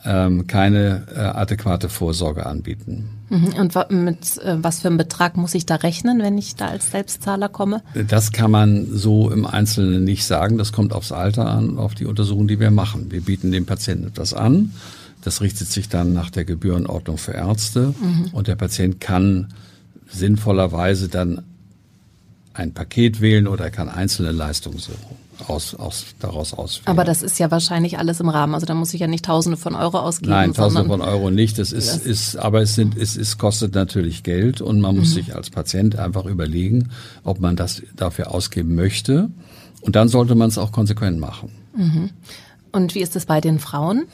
ähm, 0.06 0.46
keine 0.46 1.06
äh, 1.14 1.18
adäquate 1.18 1.88
Vorsorge 1.88 2.46
anbieten. 2.46 3.08
Mhm. 3.28 3.54
Und 3.58 3.90
mit 3.90 4.38
äh, 4.38 4.56
was 4.62 4.80
für 4.80 4.88
einem 4.88 4.96
Betrag 4.96 5.36
muss 5.36 5.54
ich 5.54 5.66
da 5.66 5.76
rechnen, 5.76 6.20
wenn 6.22 6.38
ich 6.38 6.54
da 6.54 6.68
als 6.68 6.90
Selbstzahler 6.92 7.48
komme? 7.48 7.82
Das 8.08 8.32
kann 8.32 8.50
man 8.50 8.86
so 8.90 9.30
im 9.30 9.44
Einzelnen 9.44 10.04
nicht 10.04 10.24
sagen. 10.24 10.58
Das 10.58 10.72
kommt 10.72 10.92
aufs 10.92 11.12
Alter 11.12 11.46
an, 11.46 11.78
auf 11.78 11.94
die 11.94 12.06
Untersuchung, 12.06 12.48
die 12.48 12.60
wir 12.60 12.70
machen. 12.70 13.10
Wir 13.10 13.20
bieten 13.20 13.50
dem 13.50 13.66
Patienten 13.66 14.06
etwas 14.06 14.32
an 14.32 14.72
das 15.26 15.40
richtet 15.40 15.66
sich 15.66 15.88
dann 15.88 16.12
nach 16.12 16.30
der 16.30 16.44
Gebührenordnung 16.44 17.18
für 17.18 17.32
Ärzte 17.32 17.92
mhm. 18.00 18.28
und 18.30 18.46
der 18.46 18.54
Patient 18.54 19.00
kann 19.00 19.48
sinnvollerweise 20.08 21.08
dann 21.08 21.42
ein 22.54 22.72
Paket 22.72 23.20
wählen 23.20 23.48
oder 23.48 23.64
er 23.64 23.70
kann 23.72 23.88
einzelne 23.88 24.30
Leistungen 24.30 24.78
so 24.78 24.92
aus, 25.46 25.74
aus, 25.74 26.06
daraus 26.18 26.54
auswählen. 26.54 26.86
Aber 26.86 27.04
das 27.04 27.22
ist 27.22 27.38
ja 27.38 27.50
wahrscheinlich 27.50 27.98
alles 27.98 28.20
im 28.20 28.28
Rahmen. 28.28 28.54
Also 28.54 28.66
da 28.66 28.74
muss 28.74 28.94
ich 28.94 29.00
ja 29.00 29.06
nicht 29.06 29.24
Tausende 29.24 29.56
von 29.56 29.74
Euro 29.74 29.98
ausgeben. 29.98 30.30
Nein, 30.30 30.54
Tausende 30.54 30.88
von 30.88 31.00
Euro 31.00 31.30
nicht. 31.30 31.58
Das 31.58 31.72
ist, 31.72 31.88
das 31.88 31.98
ist, 31.98 32.36
aber 32.36 32.62
es 32.62 32.74
sind, 32.74 32.96
es, 32.96 33.16
es 33.16 33.38
kostet 33.38 33.74
natürlich 33.74 34.22
Geld 34.22 34.60
und 34.60 34.80
man 34.80 34.96
muss 34.96 35.10
mhm. 35.10 35.14
sich 35.14 35.34
als 35.34 35.50
Patient 35.50 35.96
einfach 35.96 36.24
überlegen, 36.26 36.90
ob 37.24 37.40
man 37.40 37.56
das 37.56 37.82
dafür 37.94 38.32
ausgeben 38.32 38.74
möchte. 38.74 39.30
Und 39.80 39.96
dann 39.96 40.08
sollte 40.08 40.34
man 40.34 40.48
es 40.48 40.58
auch 40.58 40.72
konsequent 40.72 41.18
machen. 41.20 41.50
Mhm. 41.76 42.10
Und 42.72 42.94
wie 42.94 43.00
ist 43.00 43.16
es 43.16 43.26
bei 43.26 43.40
den 43.40 43.58
Frauen? 43.58 44.06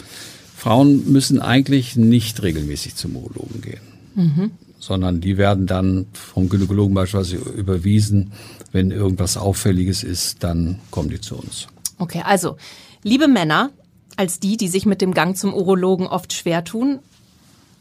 Frauen 0.56 1.10
müssen 1.10 1.40
eigentlich 1.40 1.96
nicht 1.96 2.42
regelmäßig 2.42 2.94
zum 2.94 3.16
Urologen 3.16 3.60
gehen, 3.62 3.80
mhm. 4.14 4.50
sondern 4.78 5.20
die 5.20 5.36
werden 5.36 5.66
dann 5.66 6.06
vom 6.12 6.48
Gynäkologen 6.48 6.94
beispielsweise 6.94 7.36
überwiesen. 7.50 8.32
Wenn 8.72 8.90
irgendwas 8.90 9.36
Auffälliges 9.36 10.02
ist, 10.02 10.42
dann 10.42 10.80
kommen 10.90 11.10
die 11.10 11.20
zu 11.20 11.36
uns. 11.36 11.68
Okay, 11.98 12.22
also 12.24 12.56
liebe 13.02 13.28
Männer, 13.28 13.70
als 14.16 14.40
die, 14.40 14.56
die 14.56 14.68
sich 14.68 14.86
mit 14.86 15.00
dem 15.00 15.14
Gang 15.14 15.36
zum 15.36 15.54
Urologen 15.54 16.06
oft 16.06 16.32
schwer 16.32 16.64
tun, 16.64 16.98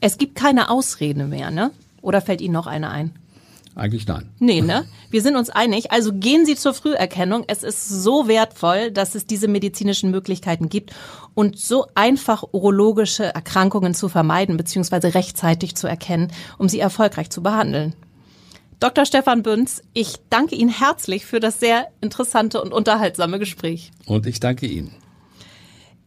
es 0.01 0.17
gibt 0.17 0.36
keine 0.36 0.69
Ausrede 0.69 1.25
mehr, 1.25 1.51
ne? 1.51 1.71
Oder 2.01 2.21
fällt 2.21 2.41
Ihnen 2.41 2.54
noch 2.54 2.67
eine 2.67 2.89
ein? 2.89 3.12
Eigentlich 3.75 4.06
nein. 4.06 4.30
Nee, 4.39 4.62
ne? 4.62 4.86
Wir 5.12 5.21
sind 5.21 5.38
uns 5.38 5.49
einig. 5.49 5.91
Also 5.91 6.12
gehen 6.12 6.45
Sie 6.45 6.56
zur 6.56 6.73
Früherkennung. 6.73 7.45
Es 7.47 7.63
ist 7.63 7.88
so 7.88 8.27
wertvoll, 8.27 8.91
dass 8.91 9.15
es 9.15 9.25
diese 9.25 9.47
medizinischen 9.47 10.12
Möglichkeiten 10.12 10.67
gibt 10.67 10.93
und 11.36 11.58
so 11.58 11.86
einfach 11.95 12.43
urologische 12.51 13.23
Erkrankungen 13.23 13.93
zu 13.93 14.10
vermeiden 14.10 14.58
bzw. 14.58 15.10
rechtzeitig 15.10 15.75
zu 15.75 15.88
erkennen, 15.88 16.32
um 16.58 16.67
sie 16.67 16.80
erfolgreich 16.80 17.30
zu 17.30 17.41
behandeln. 17.41 17.93
Dr. 18.82 19.06
Stefan 19.06 19.44
Bünz, 19.44 19.84
ich 19.94 20.15
danke 20.32 20.56
Ihnen 20.56 20.72
herzlich 20.72 21.28
für 21.28 21.39
das 21.39 21.60
sehr 21.60 21.89
interessante 22.02 22.60
und 22.60 22.74
unterhaltsame 22.74 23.38
Gespräch. 23.38 23.91
Und 24.08 24.26
ich 24.26 24.39
danke 24.39 24.65
Ihnen. 24.65 24.91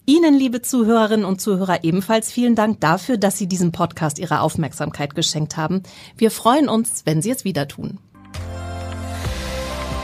Ihnen, 0.07 0.35
liebe 0.35 0.61
Zuhörerinnen 0.61 1.25
und 1.25 1.41
Zuhörer, 1.41 1.85
ebenfalls 1.85 2.33
vielen 2.33 2.57
Dank 2.57 2.81
dafür, 2.81 3.17
dass 3.17 3.39
Sie 3.39 3.47
diesem 3.47 3.71
Podcast 3.71 4.19
Ihre 4.19 4.41
Aufmerksamkeit 4.41 5.15
geschenkt 5.15 5.57
haben. 5.57 5.85
Wir 6.17 6.33
freuen 6.33 6.69
uns, 6.69 7.03
wenn 7.05 7.23
Sie 7.23 7.31
es 7.31 7.45
wieder 7.45 7.69
tun. 7.69 8.01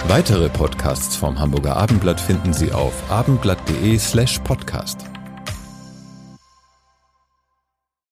Weitere 0.07 0.49
Podcasts 0.49 1.17
vom 1.17 1.41
Hamburger 1.41 1.77
Abendblatt 1.77 2.21
finden 2.21 2.53
Sie 2.53 2.71
auf 2.71 2.95
abendblatt.de 3.11 3.99
slash 3.99 4.39
podcast. 4.39 5.10